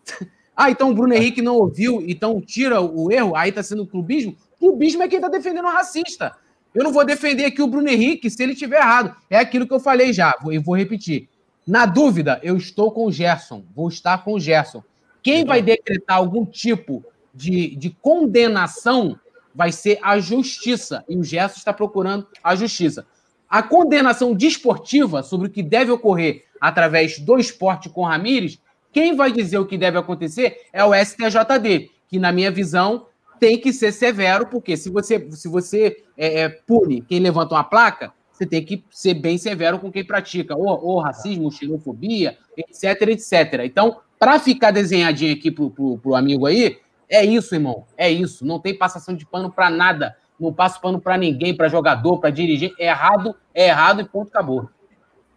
ah, 0.57 0.71
então 0.71 0.91
o 0.91 0.95
Bruno 0.95 1.15
Henrique 1.15 1.41
não 1.41 1.55
ouviu, 1.55 2.03
então 2.07 2.41
tira 2.41 2.81
o 2.81 3.13
erro, 3.13 3.37
aí 3.37 3.51
está 3.51 3.63
sendo 3.63 3.87
clubismo. 3.87 4.37
Clubismo 4.59 5.05
é 5.05 5.09
quem 5.09 5.19
está 5.19 5.29
defendendo 5.29 5.67
o 5.67 5.73
racista. 5.73 6.35
Eu 6.75 6.83
não 6.83 6.93
vou 6.93 7.05
defender 7.05 7.45
aqui 7.45 7.63
o 7.63 7.69
Bruno 7.69 7.89
Henrique 7.89 8.29
se 8.29 8.43
ele 8.43 8.53
estiver 8.53 8.79
errado. 8.79 9.15
É 9.31 9.39
aquilo 9.39 9.67
que 9.67 9.73
eu 9.73 9.81
falei 9.81 10.13
já, 10.13 10.35
e 10.51 10.59
vou 10.59 10.77
repetir. 10.77 11.29
Na 11.67 11.85
dúvida, 11.85 12.39
eu 12.43 12.57
estou 12.57 12.93
com 12.93 13.07
o 13.07 13.13
Gerson, 13.13 13.65
vou 13.75 13.89
estar 13.89 14.23
com 14.23 14.35
o 14.35 14.41
Gerson. 14.41 14.85
Quem 15.23 15.45
vai 15.45 15.61
decretar 15.61 16.17
algum 16.17 16.47
tipo 16.47 17.05
de, 17.35 17.75
de 17.75 17.91
condenação 17.91 19.19
vai 19.53 19.73
ser 19.73 19.99
a 20.03 20.21
justiça. 20.21 21.05
E 21.09 21.17
o 21.17 21.25
Gerson 21.25 21.57
está 21.57 21.73
procurando 21.73 22.27
a 22.45 22.55
justiça. 22.55 23.07
A 23.49 23.63
condenação 23.63 24.35
desportiva 24.35 25.23
sobre 25.23 25.49
o 25.49 25.51
que 25.51 25.63
deve 25.63 25.91
ocorrer 25.91 26.45
através 26.61 27.19
do 27.19 27.39
esporte 27.39 27.89
com 27.89 28.05
Ramires, 28.05 28.61
quem 28.93 29.17
vai 29.17 29.33
dizer 29.33 29.59
o 29.59 29.67
que 29.67 29.77
deve 29.77 29.99
acontecer 29.99 30.67
é 30.73 30.85
o 30.85 30.95
STJD, 30.95 31.91
que, 32.09 32.19
na 32.19 32.33
minha 32.33 32.51
visão, 32.51 33.07
tem 33.39 33.59
que 33.59 33.73
ser 33.73 33.93
severo, 33.93 34.47
porque 34.47 34.77
se 34.77 34.89
você, 34.89 35.31
se 35.33 35.49
você 35.49 36.03
é, 36.17 36.41
é, 36.41 36.49
pune 36.49 37.03
quem 37.03 37.21
levanta 37.21 37.55
uma 37.55 37.65
placa, 37.65 38.13
você 38.37 38.47
tem 38.47 38.65
que 38.65 38.85
ser 38.91 39.15
bem 39.15 39.39
severo 39.39 39.79
com 39.79 39.91
quem 39.91 40.05
pratica 40.05 40.55
ou, 40.57 40.99
racismo, 40.99 41.51
xenofobia, 41.51 42.37
etc, 42.57 43.03
etc. 43.09 43.63
Então, 43.65 44.01
para 44.19 44.39
ficar 44.39 44.71
desenhadinho 44.71 45.35
aqui 45.35 45.51
pro, 45.51 45.71
pro, 45.71 45.99
pro 45.99 46.15
amigo 46.15 46.47
aí, 46.47 46.79
é 47.09 47.25
isso, 47.25 47.55
irmão. 47.55 47.87
É 47.97 48.11
isso. 48.11 48.45
Não 48.45 48.59
tem 48.59 48.77
passação 48.77 49.15
de 49.15 49.25
pano 49.25 49.51
para 49.51 49.71
nada. 49.71 50.17
Não 50.39 50.53
passo 50.53 50.81
pano 50.81 51.01
para 51.01 51.17
ninguém, 51.17 51.57
para 51.57 51.69
jogador, 51.69 52.19
para 52.19 52.31
dirigir. 52.31 52.75
É 52.79 52.89
errado, 52.89 53.35
é 53.55 53.69
errado 53.69 54.03
e 54.03 54.05
ponto, 54.05 54.29
acabou. 54.29 54.69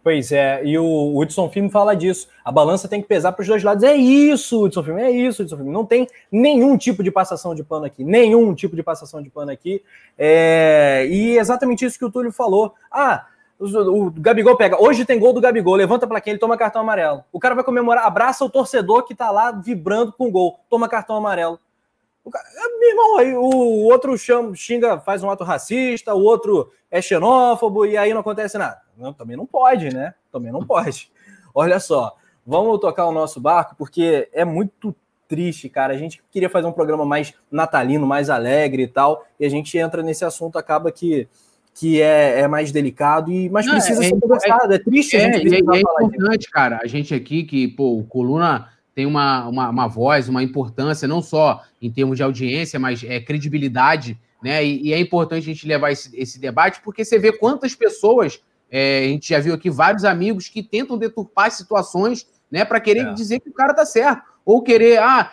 Pois 0.02 0.32
é, 0.32 0.64
e 0.64 0.78
o 0.78 1.18
Hudson 1.18 1.50
Filme 1.50 1.70
fala 1.70 1.94
disso. 1.94 2.26
A 2.42 2.50
balança 2.50 2.88
tem 2.88 3.02
que 3.02 3.08
pesar 3.08 3.32
para 3.32 3.42
os 3.42 3.48
dois 3.48 3.62
lados. 3.62 3.84
É 3.84 3.94
isso, 3.94 4.64
Hudson 4.64 4.82
Filme, 4.82 5.02
é 5.02 5.10
isso, 5.10 5.42
Hudson 5.42 5.56
Filme. 5.56 5.70
Não 5.70 5.84
tem 5.84 6.08
nenhum 6.32 6.76
tipo 6.78 7.02
de 7.02 7.10
passação 7.10 7.54
de 7.54 7.62
pano 7.62 7.84
aqui. 7.84 8.02
Nenhum 8.02 8.54
tipo 8.54 8.74
de 8.74 8.82
passação 8.82 9.22
de 9.22 9.28
pano 9.28 9.50
aqui. 9.50 9.82
É... 10.18 11.06
E 11.10 11.36
exatamente 11.36 11.84
isso 11.84 11.98
que 11.98 12.04
o 12.04 12.10
Túlio 12.10 12.32
falou. 12.32 12.74
Ah, 12.90 13.26
o 13.60 14.10
Gabigol 14.10 14.56
pega. 14.56 14.82
Hoje 14.82 15.04
tem 15.04 15.18
gol 15.18 15.34
do 15.34 15.40
Gabigol, 15.40 15.74
levanta 15.74 16.06
para 16.06 16.20
quem 16.20 16.30
ele 16.30 16.40
toma 16.40 16.56
cartão 16.56 16.80
amarelo. 16.80 17.22
O 17.30 17.38
cara 17.38 17.54
vai 17.54 17.62
comemorar, 17.62 18.06
abraça 18.06 18.42
o 18.42 18.48
torcedor 18.48 19.04
que 19.04 19.14
tá 19.14 19.30
lá 19.30 19.52
vibrando 19.52 20.12
com 20.12 20.28
o 20.28 20.30
gol, 20.30 20.60
toma 20.70 20.88
cartão 20.88 21.14
amarelo. 21.14 21.60
O 22.24 22.30
cara, 22.30 22.44
ah, 22.56 22.78
meu 22.78 22.88
irmão, 22.90 23.18
aí 23.18 23.34
o 23.34 23.84
outro 23.84 24.16
chama, 24.18 24.54
xinga, 24.54 25.00
faz 25.00 25.22
um 25.22 25.30
ato 25.30 25.42
racista, 25.42 26.14
o 26.14 26.22
outro 26.22 26.70
é 26.90 27.00
xenófobo 27.00 27.86
e 27.86 27.96
aí 27.96 28.12
não 28.12 28.20
acontece 28.20 28.58
nada. 28.58 28.80
Não, 28.96 29.12
também 29.12 29.36
não 29.36 29.46
pode, 29.46 29.94
né? 29.94 30.14
Também 30.30 30.52
não 30.52 30.64
pode. 30.64 31.10
Olha 31.54 31.80
só, 31.80 32.14
vamos 32.46 32.78
tocar 32.78 33.06
o 33.06 33.12
nosso 33.12 33.40
barco 33.40 33.74
porque 33.76 34.28
é 34.32 34.44
muito 34.44 34.94
triste, 35.26 35.68
cara. 35.68 35.94
A 35.94 35.96
gente 35.96 36.22
queria 36.30 36.50
fazer 36.50 36.66
um 36.66 36.72
programa 36.72 37.04
mais 37.04 37.32
natalino, 37.50 38.06
mais 38.06 38.28
alegre 38.28 38.82
e 38.82 38.88
tal, 38.88 39.24
e 39.38 39.46
a 39.46 39.48
gente 39.48 39.78
entra 39.78 40.02
nesse 40.02 40.24
assunto, 40.24 40.58
acaba 40.58 40.92
que 40.92 41.28
que 41.72 42.02
é, 42.02 42.40
é 42.40 42.48
mais 42.48 42.72
delicado, 42.72 43.30
e 43.32 43.48
mas 43.48 43.68
precisa 43.68 44.04
é, 44.04 44.08
ser 44.08 44.20
conversado. 44.20 44.72
É, 44.72 44.76
é, 44.76 44.78
triste 44.78 45.16
a 45.16 45.20
gente 45.20 45.54
é, 45.54 45.56
é, 45.56 45.58
é 45.58 45.80
importante, 45.80 46.50
cara. 46.50 46.80
A 46.82 46.86
gente 46.86 47.14
aqui, 47.14 47.44
que, 47.44 47.68
pô, 47.68 47.96
o 47.96 48.04
Coluna 48.04 48.68
tem 49.00 49.06
uma, 49.06 49.48
uma, 49.48 49.70
uma, 49.70 49.88
voz, 49.88 50.28
uma 50.28 50.42
importância, 50.42 51.08
não 51.08 51.22
só 51.22 51.62
em 51.80 51.90
termos 51.90 52.18
de 52.18 52.22
audiência, 52.22 52.78
mas 52.78 53.02
é 53.02 53.18
credibilidade, 53.18 54.20
né? 54.42 54.62
E, 54.62 54.88
e 54.88 54.92
é 54.92 55.00
importante 55.00 55.44
a 55.44 55.54
gente 55.54 55.66
levar 55.66 55.90
esse, 55.90 56.14
esse, 56.14 56.38
debate, 56.38 56.82
porque 56.84 57.02
você 57.02 57.18
vê 57.18 57.32
quantas 57.32 57.74
pessoas, 57.74 58.42
é, 58.70 58.98
a 58.98 59.08
gente 59.08 59.30
já 59.30 59.40
viu 59.40 59.54
aqui 59.54 59.70
vários 59.70 60.04
amigos 60.04 60.48
que 60.48 60.62
tentam 60.62 60.98
deturpar 60.98 61.50
situações, 61.50 62.26
né, 62.50 62.62
para 62.62 62.78
querer 62.78 63.06
é. 63.06 63.12
dizer 63.14 63.40
que 63.40 63.48
o 63.48 63.54
cara 63.54 63.72
tá 63.72 63.86
certo. 63.86 64.22
Ou 64.44 64.62
querer, 64.62 64.98
ah, 64.98 65.32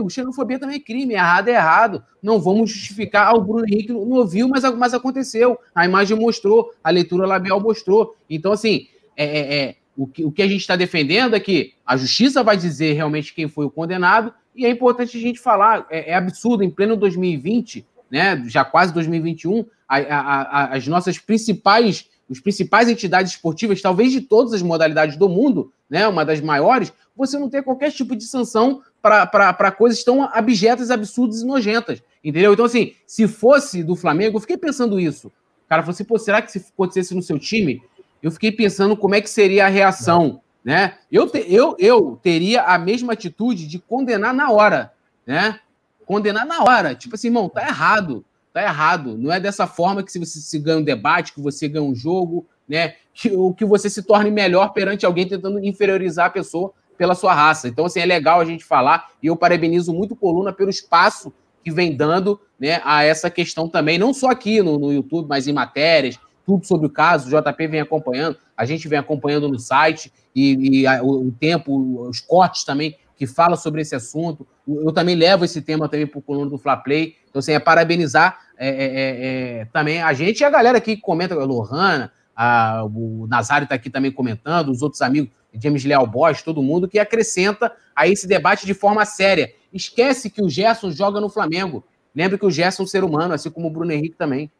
o 0.00 0.08
xenofobia 0.08 0.60
também 0.60 0.76
é 0.76 0.80
crime, 0.80 1.14
errado 1.14 1.48
é 1.48 1.54
errado. 1.54 2.04
Não 2.22 2.38
vamos 2.38 2.70
justificar. 2.70 3.28
Ah, 3.28 3.36
o 3.36 3.40
Bruno 3.40 3.64
Henrique 3.66 3.92
não 3.92 4.10
ouviu, 4.10 4.46
mas, 4.48 4.62
mas 4.76 4.94
aconteceu. 4.94 5.58
A 5.74 5.84
imagem 5.86 6.16
mostrou, 6.16 6.72
a 6.84 6.90
leitura 6.90 7.26
labial 7.26 7.60
mostrou. 7.60 8.14
Então, 8.28 8.52
assim, 8.52 8.86
é, 9.16 9.24
é, 9.24 9.54
é 9.56 9.76
o, 9.98 10.06
que, 10.06 10.24
o 10.24 10.30
que 10.30 10.42
a 10.42 10.46
gente 10.46 10.60
está 10.60 10.76
defendendo 10.76 11.34
é 11.34 11.40
que 11.40 11.74
a 11.84 11.96
justiça 11.96 12.44
vai 12.44 12.56
dizer 12.56 12.92
realmente 12.92 13.34
quem 13.34 13.48
foi 13.48 13.66
o 13.66 13.70
condenado, 13.70 14.32
e 14.54 14.64
é 14.64 14.70
importante 14.70 15.18
a 15.18 15.20
gente 15.20 15.40
falar, 15.40 15.86
é, 15.90 16.12
é 16.12 16.14
absurdo, 16.14 16.62
em 16.62 16.70
pleno 16.70 16.96
2020, 16.96 17.84
né, 18.08 18.40
já 18.46 18.64
quase 18.64 18.94
2021, 18.94 19.66
a, 19.88 19.96
a, 19.96 20.42
a, 20.42 20.76
as 20.76 20.86
nossas 20.86 21.18
principais, 21.18 22.08
os 22.28 22.38
principais 22.38 22.88
entidades 22.88 23.32
esportivas, 23.32 23.82
talvez 23.82 24.12
de 24.12 24.20
todas 24.20 24.52
as 24.52 24.62
modalidades 24.62 25.16
do 25.16 25.28
mundo, 25.28 25.72
né, 25.90 26.06
uma 26.06 26.24
das 26.24 26.40
maiores, 26.40 26.92
você 27.16 27.36
não 27.36 27.50
ter 27.50 27.64
qualquer 27.64 27.90
tipo 27.90 28.14
de 28.14 28.22
sanção 28.22 28.80
para 29.02 29.72
coisas 29.72 30.04
tão 30.04 30.22
abjetas, 30.22 30.92
absurdas 30.92 31.42
e 31.42 31.46
nojentas. 31.46 32.00
Entendeu? 32.22 32.52
Então, 32.52 32.64
assim, 32.64 32.92
se 33.04 33.26
fosse 33.26 33.82
do 33.82 33.96
Flamengo, 33.96 34.36
eu 34.36 34.40
fiquei 34.40 34.56
pensando 34.56 35.00
isso. 35.00 35.26
O 35.28 35.68
cara 35.68 35.82
falou 35.82 35.92
assim, 35.92 36.04
pô, 36.04 36.18
será 36.18 36.40
que 36.40 36.52
se 36.52 36.58
acontecesse 36.58 37.14
no 37.14 37.22
seu 37.22 37.38
time, 37.38 37.82
eu 38.22 38.30
fiquei 38.30 38.52
pensando 38.52 38.96
como 38.96 39.14
é 39.14 39.20
que 39.20 39.30
seria 39.30 39.66
a 39.66 39.68
reação, 39.68 40.40
né? 40.64 40.98
Eu, 41.10 41.28
te, 41.28 41.44
eu, 41.48 41.76
eu 41.78 42.18
teria 42.22 42.62
a 42.62 42.78
mesma 42.78 43.12
atitude 43.12 43.66
de 43.66 43.78
condenar 43.78 44.34
na 44.34 44.50
hora, 44.50 44.92
né? 45.26 45.60
Condenar 46.04 46.46
na 46.46 46.62
hora. 46.62 46.94
Tipo 46.94 47.14
assim, 47.14 47.28
irmão, 47.28 47.48
tá 47.48 47.62
errado. 47.66 48.24
Tá 48.52 48.62
errado. 48.62 49.16
Não 49.16 49.32
é 49.32 49.38
dessa 49.38 49.66
forma 49.66 50.02
que 50.02 50.18
você 50.18 50.26
se 50.26 50.58
ganha 50.58 50.78
um 50.78 50.82
debate, 50.82 51.32
que 51.32 51.40
você 51.40 51.68
ganha 51.68 51.84
um 51.84 51.94
jogo, 51.94 52.46
né? 52.68 52.94
Que, 53.14 53.30
ou 53.30 53.54
que 53.54 53.64
você 53.64 53.88
se 53.88 54.02
torne 54.02 54.30
melhor 54.30 54.72
perante 54.72 55.06
alguém 55.06 55.28
tentando 55.28 55.64
inferiorizar 55.64 56.26
a 56.26 56.30
pessoa 56.30 56.72
pela 56.98 57.14
sua 57.14 57.32
raça. 57.32 57.68
Então, 57.68 57.86
assim, 57.86 58.00
é 58.00 58.06
legal 58.06 58.40
a 58.40 58.44
gente 58.44 58.64
falar, 58.64 59.08
e 59.22 59.28
eu 59.28 59.36
parabenizo 59.36 59.94
muito 59.94 60.16
Coluna 60.16 60.52
pelo 60.52 60.68
espaço 60.68 61.32
que 61.62 61.70
vem 61.70 61.96
dando 61.96 62.40
né, 62.58 62.80
a 62.84 63.04
essa 63.04 63.30
questão 63.30 63.68
também, 63.68 63.98
não 63.98 64.12
só 64.12 64.30
aqui 64.30 64.60
no, 64.60 64.78
no 64.78 64.92
YouTube, 64.92 65.28
mas 65.28 65.46
em 65.46 65.52
matérias, 65.52 66.18
tudo 66.48 66.66
sobre 66.66 66.86
o 66.86 66.90
caso, 66.90 67.26
o 67.26 67.42
JP 67.42 67.66
vem 67.66 67.80
acompanhando, 67.80 68.38
a 68.56 68.64
gente 68.64 68.88
vem 68.88 68.98
acompanhando 68.98 69.50
no 69.50 69.58
site, 69.58 70.10
e, 70.34 70.80
e 70.80 70.86
a, 70.86 71.02
o, 71.02 71.26
o, 71.26 71.30
tempo, 71.30 72.08
os 72.08 72.22
cortes 72.22 72.64
também, 72.64 72.96
que 73.18 73.26
fala 73.26 73.54
sobre 73.54 73.82
esse 73.82 73.94
assunto. 73.94 74.46
Eu 74.66 74.90
também 74.90 75.14
levo 75.14 75.44
esse 75.44 75.60
tema 75.60 75.90
também 75.90 76.06
para 76.06 76.18
o 76.18 76.22
coluna 76.22 76.48
do 76.48 76.56
Fla 76.56 76.74
Play. 76.74 77.16
Então, 77.28 77.40
assim, 77.40 77.52
é 77.52 77.58
parabenizar 77.58 78.38
é, 78.56 78.68
é, 78.68 78.72
é, 78.72 79.60
é 79.60 79.64
também 79.66 80.00
a 80.00 80.14
gente 80.14 80.40
e 80.40 80.44
a 80.44 80.48
galera 80.48 80.78
aqui 80.78 80.96
que 80.96 81.02
comenta, 81.02 81.34
a 81.34 81.44
Lohana, 81.44 82.10
a, 82.34 82.82
o 82.84 83.26
Nazário 83.28 83.64
está 83.64 83.74
aqui 83.74 83.90
também 83.90 84.10
comentando, 84.10 84.70
os 84.70 84.80
outros 84.80 85.02
amigos, 85.02 85.30
James 85.52 85.84
Leal 85.84 86.06
Bosch, 86.06 86.42
todo 86.42 86.62
mundo, 86.62 86.88
que 86.88 86.98
acrescenta 86.98 87.70
a 87.94 88.08
esse 88.08 88.26
debate 88.26 88.64
de 88.64 88.72
forma 88.72 89.04
séria. 89.04 89.52
Esquece 89.70 90.30
que 90.30 90.40
o 90.40 90.48
Gerson 90.48 90.90
joga 90.90 91.20
no 91.20 91.28
Flamengo. 91.28 91.84
Lembre 92.14 92.38
que 92.38 92.46
o 92.46 92.50
Gerson 92.50 92.84
é 92.84 92.84
um 92.84 92.88
ser 92.88 93.04
humano, 93.04 93.34
assim 93.34 93.50
como 93.50 93.68
o 93.68 93.70
Bruno 93.70 93.92
Henrique 93.92 94.16
também. 94.16 94.50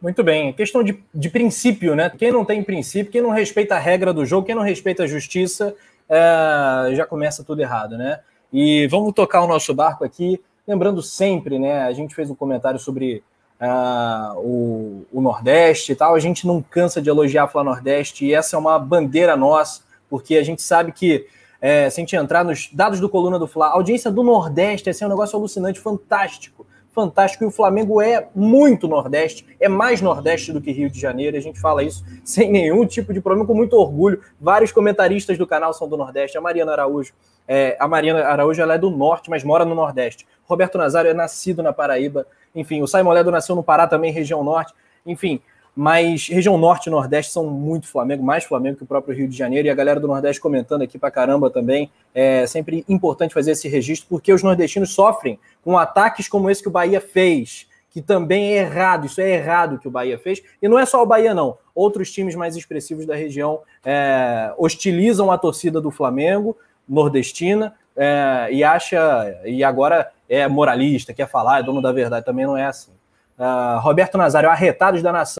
Muito 0.00 0.22
bem. 0.22 0.52
Questão 0.52 0.82
de, 0.82 1.02
de 1.14 1.30
princípio, 1.30 1.94
né? 1.94 2.10
Quem 2.10 2.30
não 2.30 2.44
tem 2.44 2.62
princípio, 2.62 3.10
quem 3.10 3.22
não 3.22 3.30
respeita 3.30 3.76
a 3.76 3.78
regra 3.78 4.12
do 4.12 4.26
jogo, 4.26 4.46
quem 4.46 4.54
não 4.54 4.62
respeita 4.62 5.04
a 5.04 5.06
justiça, 5.06 5.74
é, 6.08 6.94
já 6.94 7.06
começa 7.06 7.42
tudo 7.42 7.62
errado, 7.62 7.96
né? 7.96 8.20
E 8.52 8.86
vamos 8.88 9.12
tocar 9.14 9.42
o 9.42 9.46
nosso 9.46 9.74
barco 9.74 10.04
aqui, 10.04 10.40
lembrando 10.66 11.02
sempre, 11.02 11.58
né? 11.58 11.82
A 11.82 11.92
gente 11.92 12.14
fez 12.14 12.30
um 12.30 12.34
comentário 12.34 12.78
sobre 12.78 13.22
uh, 13.60 14.38
o, 14.38 15.06
o, 15.12 15.20
Nordeste 15.20 15.92
e 15.92 15.96
tal. 15.96 16.14
A 16.14 16.20
gente 16.20 16.46
não 16.46 16.62
cansa 16.62 17.00
de 17.00 17.08
elogiar 17.08 17.44
a 17.44 17.48
Fla 17.48 17.64
Nordeste 17.64 18.26
e 18.26 18.34
essa 18.34 18.56
é 18.56 18.58
uma 18.58 18.78
bandeira 18.78 19.36
nossa, 19.36 19.82
porque 20.08 20.36
a 20.36 20.42
gente 20.42 20.62
sabe 20.62 20.92
que 20.92 21.26
é, 21.60 21.88
se 21.90 22.00
a 22.00 22.02
gente 22.02 22.14
entrar 22.14 22.44
nos 22.44 22.68
dados 22.72 23.00
do 23.00 23.08
Coluna 23.08 23.38
do 23.38 23.46
Fla, 23.46 23.68
a 23.68 23.72
audiência 23.72 24.10
do 24.10 24.22
Nordeste 24.22 24.90
assim, 24.90 25.04
é 25.04 25.06
um 25.06 25.10
negócio 25.10 25.38
alucinante, 25.38 25.80
fantástico. 25.80 26.66
Fantástico, 26.96 27.44
e 27.44 27.46
o 27.46 27.50
Flamengo 27.50 28.00
é 28.00 28.26
muito 28.34 28.88
Nordeste, 28.88 29.46
é 29.60 29.68
mais 29.68 30.00
Nordeste 30.00 30.50
do 30.50 30.62
que 30.62 30.72
Rio 30.72 30.88
de 30.88 30.98
Janeiro, 30.98 31.36
a 31.36 31.40
gente 31.40 31.60
fala 31.60 31.82
isso 31.82 32.02
sem 32.24 32.50
nenhum 32.50 32.86
tipo 32.86 33.12
de 33.12 33.20
problema, 33.20 33.46
com 33.46 33.54
muito 33.54 33.76
orgulho. 33.76 34.22
Vários 34.40 34.72
comentaristas 34.72 35.36
do 35.36 35.46
canal 35.46 35.74
são 35.74 35.86
do 35.86 35.94
Nordeste, 35.94 36.38
a 36.38 36.40
Mariana 36.40 36.72
Araújo, 36.72 37.12
é, 37.46 37.76
a 37.78 37.86
Mariana 37.86 38.24
Araújo 38.24 38.62
ela 38.62 38.76
é 38.76 38.78
do 38.78 38.88
Norte, 38.88 39.28
mas 39.28 39.44
mora 39.44 39.62
no 39.62 39.74
Nordeste. 39.74 40.26
Roberto 40.46 40.78
Nazário 40.78 41.10
é 41.10 41.14
nascido 41.14 41.62
na 41.62 41.70
Paraíba, 41.70 42.26
enfim, 42.54 42.80
o 42.80 42.86
Simon 42.86 43.12
Ledo 43.12 43.30
nasceu 43.30 43.54
no 43.54 43.62
Pará 43.62 43.86
também, 43.86 44.10
região 44.10 44.42
norte. 44.42 44.72
Enfim, 45.04 45.42
mas 45.76 46.26
região 46.28 46.56
norte 46.56 46.86
e 46.86 46.90
nordeste 46.90 47.30
são 47.30 47.44
muito 47.50 47.86
Flamengo, 47.86 48.24
mais 48.24 48.44
Flamengo 48.44 48.78
que 48.78 48.84
o 48.84 48.86
próprio 48.86 49.14
Rio 49.14 49.28
de 49.28 49.36
Janeiro, 49.36 49.68
e 49.68 49.70
a 49.70 49.74
galera 49.74 50.00
do 50.00 50.08
Nordeste 50.08 50.40
comentando 50.40 50.80
aqui 50.80 50.98
pra 50.98 51.10
caramba 51.10 51.50
também. 51.50 51.90
É 52.14 52.46
sempre 52.46 52.82
importante 52.88 53.34
fazer 53.34 53.50
esse 53.50 53.68
registro, 53.68 54.08
porque 54.08 54.32
os 54.32 54.42
nordestinos 54.42 54.94
sofrem 54.94 55.38
com 55.62 55.76
ataques 55.76 56.28
como 56.28 56.48
esse 56.48 56.62
que 56.62 56.68
o 56.68 56.70
Bahia 56.70 56.98
fez, 56.98 57.68
que 57.90 58.00
também 58.00 58.54
é 58.54 58.60
errado, 58.60 59.04
isso 59.04 59.20
é 59.20 59.28
errado 59.28 59.78
que 59.78 59.86
o 59.86 59.90
Bahia 59.90 60.18
fez, 60.18 60.42
e 60.62 60.66
não 60.66 60.78
é 60.78 60.86
só 60.86 61.02
o 61.02 61.06
Bahia, 61.06 61.34
não. 61.34 61.58
Outros 61.74 62.10
times 62.10 62.34
mais 62.34 62.56
expressivos 62.56 63.04
da 63.04 63.14
região 63.14 63.60
é, 63.84 64.54
hostilizam 64.56 65.30
a 65.30 65.36
torcida 65.36 65.78
do 65.78 65.90
Flamengo, 65.90 66.56
nordestina, 66.88 67.74
é, 67.94 68.48
e 68.50 68.64
acha, 68.64 69.42
e 69.44 69.62
agora 69.62 70.10
é 70.26 70.48
moralista, 70.48 71.12
quer 71.12 71.28
falar, 71.28 71.60
é 71.60 71.62
dono 71.62 71.82
da 71.82 71.92
verdade, 71.92 72.24
também 72.24 72.46
não 72.46 72.56
é 72.56 72.64
assim. 72.64 72.96
Uh, 73.38 73.78
Roberto 73.80 74.16
Nazário, 74.16 74.48
arretados 74.48 75.02
da 75.02 75.12
nação. 75.12 75.34